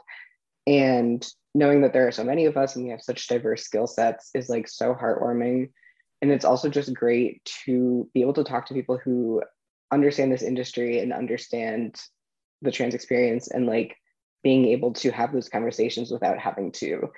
And 0.66 1.24
knowing 1.54 1.82
that 1.82 1.92
there 1.92 2.08
are 2.08 2.12
so 2.12 2.24
many 2.24 2.46
of 2.46 2.56
us 2.56 2.74
and 2.74 2.84
we 2.84 2.90
have 2.90 3.02
such 3.02 3.28
diverse 3.28 3.62
skill 3.62 3.86
sets 3.86 4.30
is 4.34 4.48
like 4.48 4.66
so 4.66 4.94
heartwarming 4.94 5.70
and 6.20 6.32
it's 6.32 6.44
also 6.44 6.68
just 6.68 6.92
great 6.92 7.44
to 7.66 8.10
be 8.14 8.22
able 8.22 8.32
to 8.32 8.42
talk 8.42 8.66
to 8.66 8.74
people 8.74 8.98
who 8.98 9.40
understand 9.92 10.32
this 10.32 10.42
industry 10.42 10.98
and 10.98 11.12
understand 11.12 12.00
the 12.62 12.72
trans 12.72 12.94
experience 12.94 13.46
and 13.46 13.66
like 13.66 13.94
being 14.42 14.64
able 14.64 14.92
to 14.94 15.12
have 15.12 15.32
those 15.32 15.48
conversations 15.48 16.10
without 16.10 16.40
having 16.40 16.72
to 16.72 17.10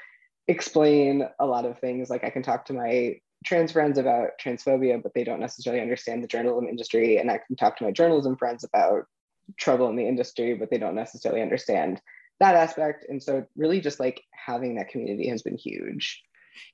explain 0.47 1.27
a 1.39 1.47
lot 1.47 1.65
of 1.65 1.79
things. 1.79 2.11
Like 2.11 2.23
I 2.23 2.31
can 2.31 2.43
talk 2.43 2.67
to 2.67 2.75
my 2.75 3.21
trans 3.47 3.73
friends 3.73 3.97
about 3.97 4.31
transphobia, 4.43 5.03
but 5.03 5.15
they 5.15 5.25
don't 5.25 5.41
necessarily 5.41 5.81
understand 5.81 6.23
the 6.23 6.29
journalism 6.29 6.69
industry. 6.69 7.19
And 7.19 7.31
I 7.31 7.39
can 7.47 7.57
talk 7.57 7.77
to 7.79 7.85
my 7.85 7.93
journalism 7.93 8.37
friends 8.37 8.65
about 8.65 9.05
trouble 9.57 9.89
in 9.89 9.97
the 9.97 10.07
industry, 10.07 10.55
but 10.55 10.71
they 10.71 10.79
don't 10.79 10.97
necessarily 10.97 11.41
understand 11.41 12.01
that 12.41 12.57
aspect. 12.57 13.07
And 13.09 13.23
so, 13.23 13.47
really, 13.57 13.81
just 13.81 14.01
like 14.01 14.23
having 14.33 14.75
that 14.75 14.89
community 14.89 15.29
has 15.29 15.43
been 15.43 15.57
huge. 15.57 16.23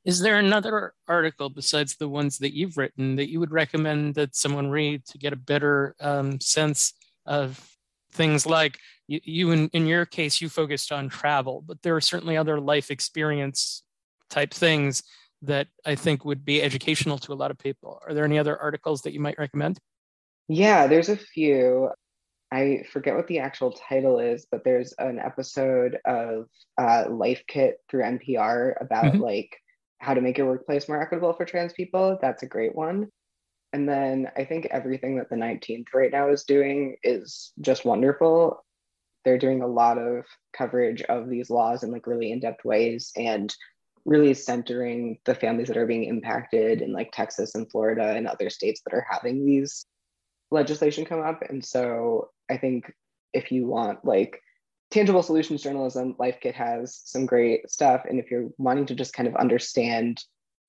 Is 0.04 0.20
there 0.20 0.38
another 0.38 0.94
article 1.08 1.50
besides 1.50 1.96
the 1.96 2.08
ones 2.08 2.38
that 2.38 2.54
you've 2.54 2.78
written 2.78 3.16
that 3.16 3.30
you 3.30 3.40
would 3.40 3.52
recommend 3.52 4.14
that 4.14 4.35
someone 4.35 4.70
read 4.70 5.04
to 5.06 5.18
get 5.18 5.32
a 5.32 5.37
better 5.37 5.94
um, 6.00 6.40
sense 6.40 6.94
of 7.26 7.68
things 8.12 8.46
like 8.46 8.78
you, 9.08 9.20
you 9.24 9.50
in, 9.50 9.68
in 9.68 9.87
your 9.87 10.06
case, 10.06 10.40
you 10.40 10.48
focused 10.48 10.92
on 10.92 11.08
travel, 11.08 11.62
but 11.66 11.82
there 11.82 11.96
are 11.96 12.00
certainly 12.00 12.37
other 12.37 12.61
life 12.61 12.90
experience 12.90 13.82
type 14.30 14.54
things 14.54 15.02
that 15.42 15.68
I 15.85 15.94
think 15.94 16.24
would 16.24 16.44
be 16.44 16.62
educational 16.62 17.18
to 17.18 17.33
a 17.33 17.35
lot 17.35 17.50
of 17.50 17.59
people. 17.59 18.00
Are 18.07 18.14
there 18.14 18.24
any 18.24 18.38
other 18.38 18.59
articles 18.59 19.02
that 19.02 19.12
you 19.12 19.20
might 19.20 19.38
recommend? 19.38 19.78
Yeah, 20.48 20.87
there's 20.87 21.09
a 21.09 21.16
few. 21.16 21.90
I 22.52 22.85
forget 22.92 23.16
what 23.16 23.26
the 23.28 23.38
actual 23.38 23.72
title 23.72 24.18
is, 24.18 24.46
but 24.50 24.62
there's 24.62 24.92
an 24.98 25.18
episode 25.18 25.98
of 26.05 26.46
uh, 26.78 27.05
Life 27.09 27.42
Kit 27.48 27.78
through 27.88 28.02
NPR 28.02 28.74
about 28.81 29.05
mm-hmm. 29.07 29.20
like 29.20 29.57
how 29.98 30.14
to 30.14 30.20
make 30.20 30.37
your 30.37 30.48
workplace 30.48 30.88
more 30.88 31.00
equitable 31.00 31.33
for 31.33 31.44
trans 31.44 31.72
people. 31.72 32.18
That's 32.20 32.42
a 32.42 32.48
great 32.48 32.74
one. 32.74 33.09
And 33.72 33.88
then 33.88 34.31
I 34.37 34.44
think 34.44 34.66
everything 34.66 35.16
that 35.16 35.31
the 35.31 35.37
19th 35.37 35.87
right 35.94 36.12
now 36.12 36.28
is 36.28 36.44
doing 36.44 36.96
is 37.02 37.52
just 37.61 37.85
wonderful. 37.85 38.64
They're 39.24 39.38
doing 39.38 39.62
a 39.62 39.66
lot 39.66 39.98
of 39.98 40.26
coverage 40.52 41.02
of 41.02 41.31
these 41.31 41.48
laws 41.48 41.83
in 41.83 41.90
like 41.90 42.07
really 42.07 42.33
in 42.33 42.40
depth 42.40 42.64
ways 42.64 43.12
and 43.16 43.55
really 44.04 44.34
centering 44.34 45.18
the 45.24 45.34
families 45.34 45.68
that 45.68 45.76
are 45.76 45.86
being 45.86 46.04
impacted 46.04 46.82
in 46.82 46.92
like 46.92 47.12
Texas 47.12 47.54
and 47.54 47.70
Florida 47.70 48.14
and 48.14 48.26
other 48.26 48.50
states 48.50 48.80
that 48.84 48.94
are 48.94 49.06
having 49.08 49.44
these 49.44 49.86
legislation 50.50 51.04
come 51.04 51.20
up. 51.20 51.42
And 51.48 51.64
so 51.64 52.30
I 52.50 52.56
think 52.56 52.92
if 53.32 53.52
you 53.52 53.66
want 53.66 54.04
like 54.04 54.40
tangible 54.90 55.22
solutions 55.22 55.62
journalism, 55.62 56.16
Life 56.18 56.38
Kit 56.40 56.54
has 56.54 57.00
some 57.04 57.26
great 57.26 57.70
stuff. 57.70 58.02
And 58.08 58.18
if 58.18 58.30
you're 58.30 58.50
wanting 58.58 58.86
to 58.86 58.94
just 58.94 59.14
kind 59.14 59.28
of 59.28 59.36
understand 59.36 60.22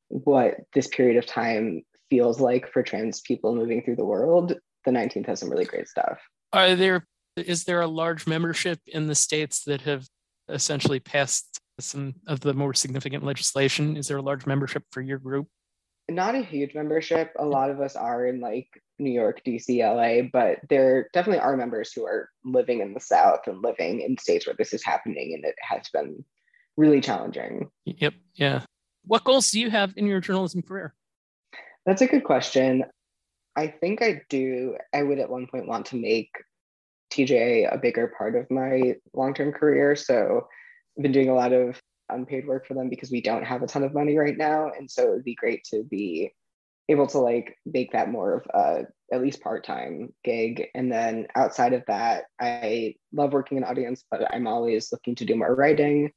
what 0.10 0.56
this 0.74 0.88
period 0.88 1.18
of 1.18 1.26
time 1.26 1.84
feels 2.10 2.40
like 2.40 2.72
for 2.72 2.84
trans 2.84 3.22
people 3.22 3.56
moving 3.56 3.82
through 3.82 3.96
the 3.96 4.06
world, 4.06 4.54
the 4.86 4.92
19th 4.92 5.26
has 5.26 5.40
some 5.40 5.50
really 5.50 5.66
great 5.66 5.88
stuff. 5.88 6.20
Are 6.52 6.76
there 6.76 7.06
is 7.36 7.64
there 7.64 7.82
a 7.82 7.88
large 7.88 8.28
membership 8.28 8.80
in 8.86 9.08
the 9.08 9.16
states 9.16 9.64
that 9.64 9.82
have 9.82 10.06
essentially 10.48 11.00
passed 11.00 11.60
some 11.80 12.16
of 12.28 12.42
the 12.42 12.54
more 12.54 12.74
significant 12.74 13.24
legislation? 13.24 13.98
Is 13.98 14.08
there 14.08 14.18
a 14.18 14.22
large 14.22 14.46
membership 14.46 14.84
for 14.92 15.02
your 15.02 15.18
group? 15.18 15.48
Not 16.10 16.36
a 16.36 16.44
huge 16.44 16.76
membership. 16.76 17.32
A 17.40 17.46
lot 17.46 17.70
of 17.70 17.80
us 17.80 17.96
are 17.96 18.28
in 18.28 18.42
like 18.42 18.68
New 19.00 19.12
York, 19.12 19.42
DC, 19.46 19.80
LA, 19.80 20.28
but 20.32 20.60
there 20.70 21.10
definitely 21.14 21.40
are 21.40 21.56
members 21.56 21.94
who 21.94 22.06
are 22.06 22.30
living 22.44 22.82
in 22.82 22.94
the 22.94 23.00
South 23.00 23.48
and 23.48 23.64
living 23.64 24.02
in 24.02 24.18
states 24.18 24.46
where 24.46 24.56
this 24.58 24.74
is 24.74 24.84
happening, 24.84 25.34
and 25.34 25.46
it 25.46 25.56
has 25.62 25.90
been 25.94 26.24
really 26.78 27.02
challenging. 27.02 27.70
Yep. 27.86 28.14
Yeah. 28.36 28.62
What 29.06 29.24
goals 29.24 29.52
do 29.52 29.60
you 29.60 29.70
have 29.70 29.94
in 29.96 30.06
your 30.06 30.20
journalism 30.20 30.62
career? 30.62 30.94
That's 31.86 32.02
a 32.02 32.08
good 32.08 32.24
question. 32.24 32.86
I 33.56 33.68
think 33.68 34.02
I 34.02 34.22
do. 34.30 34.76
I 34.94 35.04
would 35.04 35.20
at 35.20 35.30
one 35.30 35.48
point 35.48 35.68
want 35.68 35.86
to 35.88 35.96
make 35.96 36.30
TJA 37.12 37.74
a 37.74 37.78
bigger 37.78 38.14
part 38.18 38.36
of 38.36 38.50
my 38.50 38.96
long 39.14 39.34
term 39.34 39.52
career. 39.52 39.96
So 39.96 40.48
I've 40.98 41.04
been 41.04 41.12
doing 41.12 41.30
a 41.30 41.36
lot 41.36 41.54
of 41.54 41.82
unpaid 42.10 42.48
work 42.48 42.68
for 42.68 42.74
them 42.74 42.90
because 42.90 43.12
we 43.12 43.22
don't 43.22 43.46
have 43.46 43.64
a 43.64 43.68
ton 43.68 43.84
of 43.84 43.94
money 43.94 44.18
right 44.18 44.38
now. 44.38 44.72
And 44.78 44.90
so 44.90 45.04
it 45.04 45.10
would 45.10 45.24
be 45.24 45.36
great 45.36 45.64
to 45.72 45.84
be 45.84 46.34
able 46.90 47.08
to 47.08 47.20
like 47.20 47.58
make 47.66 47.94
that 47.94 48.12
more 48.12 48.34
of 48.34 48.46
a 48.54 48.86
at 49.14 49.22
least 49.22 49.42
part-time 49.42 50.14
gig. 50.24 50.68
And 50.76 50.92
then 50.92 51.28
outside 51.36 51.74
of 51.74 51.84
that 51.88 52.26
i 52.42 52.96
love 53.14 53.32
working 53.32 53.58
in 53.58 53.64
audience 53.64 54.04
but 54.12 54.34
i'm 54.34 54.48
always 54.48 54.92
looking 54.92 55.16
to 55.16 55.26
do 55.26 55.36
more 55.36 55.56
writing. 55.56 56.12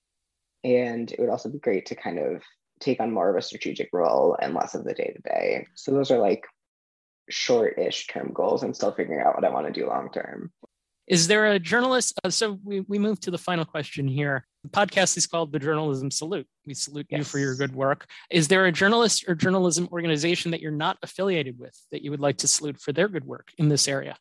And 0.65 1.11
it 1.11 1.21
would 1.21 1.31
also 1.31 1.49
be 1.49 1.59
great 1.59 1.87
to 1.87 1.95
kind 1.95 2.19
of 2.19 2.43
take 2.81 3.01
on 3.01 3.13
more 3.13 3.31
of 3.31 3.37
a 3.37 3.43
strategic 3.43 3.89
role 3.93 4.37
and 4.41 4.55
less 4.55 4.75
of 4.75 4.85
the 4.85 4.93
day-to-day. 4.93 5.67
So 5.77 5.93
those 5.93 6.11
are 6.11 6.19
like 6.19 6.45
short-ish 7.31 8.09
term 8.09 8.33
goals. 8.35 8.63
I'm 8.63 8.75
still 8.75 8.93
figuring 8.93 9.25
out 9.25 9.35
what 9.35 9.45
i 9.45 9.51
want 9.51 9.67
to 9.67 9.73
do 9.73 9.87
long 9.87 10.11
term 10.13 10.51
is 11.07 11.29
there 11.29 11.47
a 11.47 11.59
journalist? 11.59 12.19
Uh, 12.25 12.31
so 12.31 12.59
we, 12.65 12.81
we 12.81 12.99
move 12.99 13.21
to 13.21 13.31
the 13.31 13.39
final 13.39 13.65
question 13.65 14.09
here. 14.09 14.45
The 14.65 14.71
podcast 14.71 15.17
is 15.17 15.27
called 15.27 15.53
The 15.53 15.59
Journalism 15.59 16.11
Salute. 16.11 16.49
We 16.67 16.75
salute 16.75 17.07
yes. 17.11 17.19
you 17.19 17.25
for 17.25 17.39
your 17.39 17.55
good 17.55 17.75
work. 17.75 18.07
Is 18.31 18.49
there 18.49 18.67
a 18.67 18.73
journalist 18.73 19.25
or 19.29 19.35
journalism 19.35 19.89
organization 19.93 20.51
that 20.51 20.61
you're 20.61 20.73
not 20.73 20.99
affiliated 21.03 21.59
with 21.59 21.79
that 21.93 22.03
you 22.03 22.11
would 22.11 22.21
like 22.21 22.39
to 22.39 22.49
salute 22.49 22.81
for 22.81 22.93
their 22.93 23.09
good 23.09 23.25
work 23.25 23.53
in 23.59 23.69
this 23.69 23.87
area? 23.87 24.17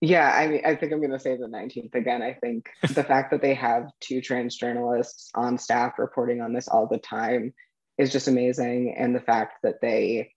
Yeah, 0.00 0.30
I 0.30 0.46
mean, 0.46 0.60
I 0.64 0.76
think 0.76 0.92
I'm 0.92 1.00
going 1.00 1.10
to 1.10 1.18
say 1.18 1.36
the 1.36 1.46
19th 1.46 1.94
again. 1.94 2.22
I 2.22 2.34
think 2.34 2.68
the 2.94 3.02
fact 3.02 3.30
that 3.30 3.42
they 3.42 3.54
have 3.54 3.88
two 4.00 4.20
trans 4.20 4.56
journalists 4.56 5.30
on 5.34 5.58
staff 5.58 5.98
reporting 5.98 6.40
on 6.40 6.52
this 6.52 6.68
all 6.68 6.86
the 6.86 6.98
time 6.98 7.54
is 7.96 8.12
just 8.12 8.28
amazing. 8.28 8.94
And 8.96 9.14
the 9.14 9.20
fact 9.20 9.62
that 9.62 9.80
they 9.80 10.32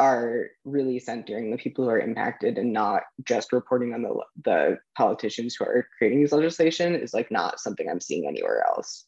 are 0.00 0.50
really 0.64 0.98
centering 0.98 1.50
the 1.50 1.56
people 1.56 1.84
who 1.84 1.90
are 1.90 1.98
impacted 1.98 2.56
and 2.56 2.72
not 2.72 3.02
just 3.24 3.52
reporting 3.52 3.92
on 3.94 4.02
the 4.02 4.14
the 4.44 4.78
politicians 4.96 5.56
who 5.56 5.64
are 5.64 5.88
creating 5.96 6.22
this 6.22 6.32
legislation 6.32 6.94
is 6.94 7.12
like 7.12 7.30
not 7.30 7.58
something 7.58 7.88
I'm 7.88 8.00
seeing 8.00 8.26
anywhere 8.26 8.64
else. 8.66 9.06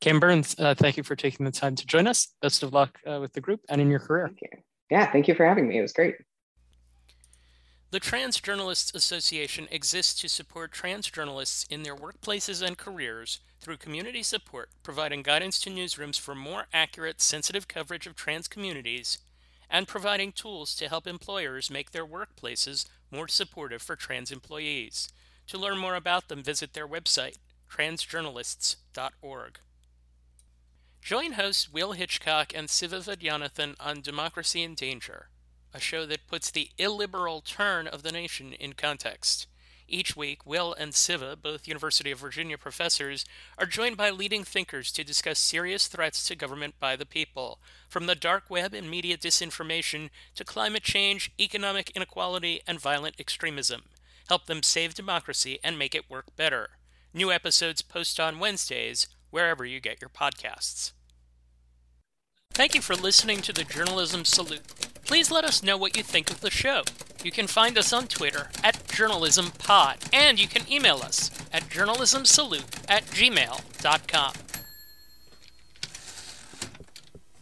Kam 0.00 0.18
Burns, 0.18 0.56
uh, 0.58 0.74
thank 0.74 0.96
you 0.96 1.02
for 1.02 1.14
taking 1.14 1.46
the 1.46 1.52
time 1.52 1.76
to 1.76 1.86
join 1.86 2.06
us. 2.06 2.34
Best 2.42 2.62
of 2.62 2.72
luck 2.72 2.98
uh, 3.06 3.20
with 3.20 3.32
the 3.32 3.40
group 3.40 3.60
and 3.68 3.80
in 3.80 3.88
your 3.88 4.00
career. 4.00 4.26
Thank 4.26 4.40
you. 4.42 4.48
Yeah, 4.90 5.10
thank 5.10 5.28
you 5.28 5.34
for 5.34 5.46
having 5.46 5.68
me. 5.68 5.78
It 5.78 5.82
was 5.82 5.92
great. 5.92 6.16
The 7.90 8.00
Trans 8.00 8.40
Journalists 8.40 8.92
Association 8.92 9.68
exists 9.70 10.20
to 10.20 10.28
support 10.28 10.72
trans 10.72 11.08
journalists 11.08 11.64
in 11.70 11.84
their 11.84 11.94
workplaces 11.94 12.60
and 12.60 12.76
careers 12.76 13.38
through 13.60 13.76
community 13.76 14.24
support, 14.24 14.70
providing 14.82 15.22
guidance 15.22 15.60
to 15.60 15.70
newsrooms 15.70 16.18
for 16.18 16.34
more 16.34 16.66
accurate, 16.72 17.20
sensitive 17.20 17.68
coverage 17.68 18.08
of 18.08 18.16
trans 18.16 18.48
communities 18.48 19.18
and 19.70 19.88
providing 19.88 20.32
tools 20.32 20.74
to 20.76 20.88
help 20.88 21.06
employers 21.06 21.70
make 21.70 21.90
their 21.90 22.06
workplaces 22.06 22.86
more 23.10 23.28
supportive 23.28 23.82
for 23.82 23.96
trans 23.96 24.30
employees. 24.30 25.08
To 25.48 25.58
learn 25.58 25.78
more 25.78 25.94
about 25.94 26.28
them, 26.28 26.42
visit 26.42 26.72
their 26.72 26.88
website, 26.88 27.36
transjournalists.org. 27.70 29.58
Join 31.02 31.32
hosts 31.32 31.70
Will 31.70 31.92
Hitchcock 31.92 32.52
and 32.54 32.70
Siva 32.70 33.00
Vaidyanathan 33.00 33.74
on 33.78 34.00
Democracy 34.00 34.62
in 34.62 34.74
Danger, 34.74 35.28
a 35.74 35.80
show 35.80 36.06
that 36.06 36.26
puts 36.26 36.50
the 36.50 36.70
illiberal 36.78 37.42
turn 37.42 37.86
of 37.86 38.02
the 38.02 38.12
nation 38.12 38.54
in 38.54 38.72
context. 38.72 39.46
Each 39.86 40.16
week, 40.16 40.46
Will 40.46 40.74
and 40.74 40.94
Siva, 40.94 41.36
both 41.36 41.68
University 41.68 42.10
of 42.10 42.20
Virginia 42.20 42.56
professors, 42.56 43.24
are 43.58 43.66
joined 43.66 43.96
by 43.96 44.10
leading 44.10 44.42
thinkers 44.42 44.90
to 44.92 45.04
discuss 45.04 45.38
serious 45.38 45.86
threats 45.86 46.26
to 46.26 46.34
government 46.34 46.74
by 46.80 46.96
the 46.96 47.06
people, 47.06 47.58
from 47.88 48.06
the 48.06 48.14
dark 48.14 48.44
web 48.48 48.72
and 48.72 48.90
media 48.90 49.16
disinformation 49.16 50.08
to 50.34 50.44
climate 50.44 50.82
change, 50.82 51.30
economic 51.38 51.90
inequality, 51.94 52.60
and 52.66 52.80
violent 52.80 53.16
extremism. 53.18 53.82
Help 54.28 54.46
them 54.46 54.62
save 54.62 54.94
democracy 54.94 55.58
and 55.62 55.78
make 55.78 55.94
it 55.94 56.10
work 56.10 56.34
better. 56.34 56.70
New 57.12 57.30
episodes 57.30 57.82
post 57.82 58.18
on 58.18 58.38
Wednesdays, 58.38 59.06
wherever 59.30 59.64
you 59.64 59.80
get 59.80 60.00
your 60.00 60.10
podcasts. 60.10 60.92
Thank 62.52 62.74
you 62.74 62.80
for 62.80 62.94
listening 62.94 63.42
to 63.42 63.52
the 63.52 63.64
Journalism 63.64 64.24
Salute. 64.24 64.62
Please 65.04 65.30
let 65.30 65.44
us 65.44 65.62
know 65.62 65.76
what 65.76 65.96
you 65.96 66.02
think 66.02 66.30
of 66.30 66.40
the 66.40 66.50
show. 66.50 66.82
You 67.24 67.32
can 67.32 67.46
find 67.46 67.76
us 67.76 67.92
on 67.92 68.06
Twitter 68.06 68.50
at 68.62 68.83
JournalismPod, 68.94 70.08
and 70.12 70.40
you 70.40 70.46
can 70.46 70.70
email 70.70 70.96
us 70.98 71.30
at 71.52 71.64
journalismsalute 71.64 72.84
at 72.88 73.04
gmail.com. 73.06 74.32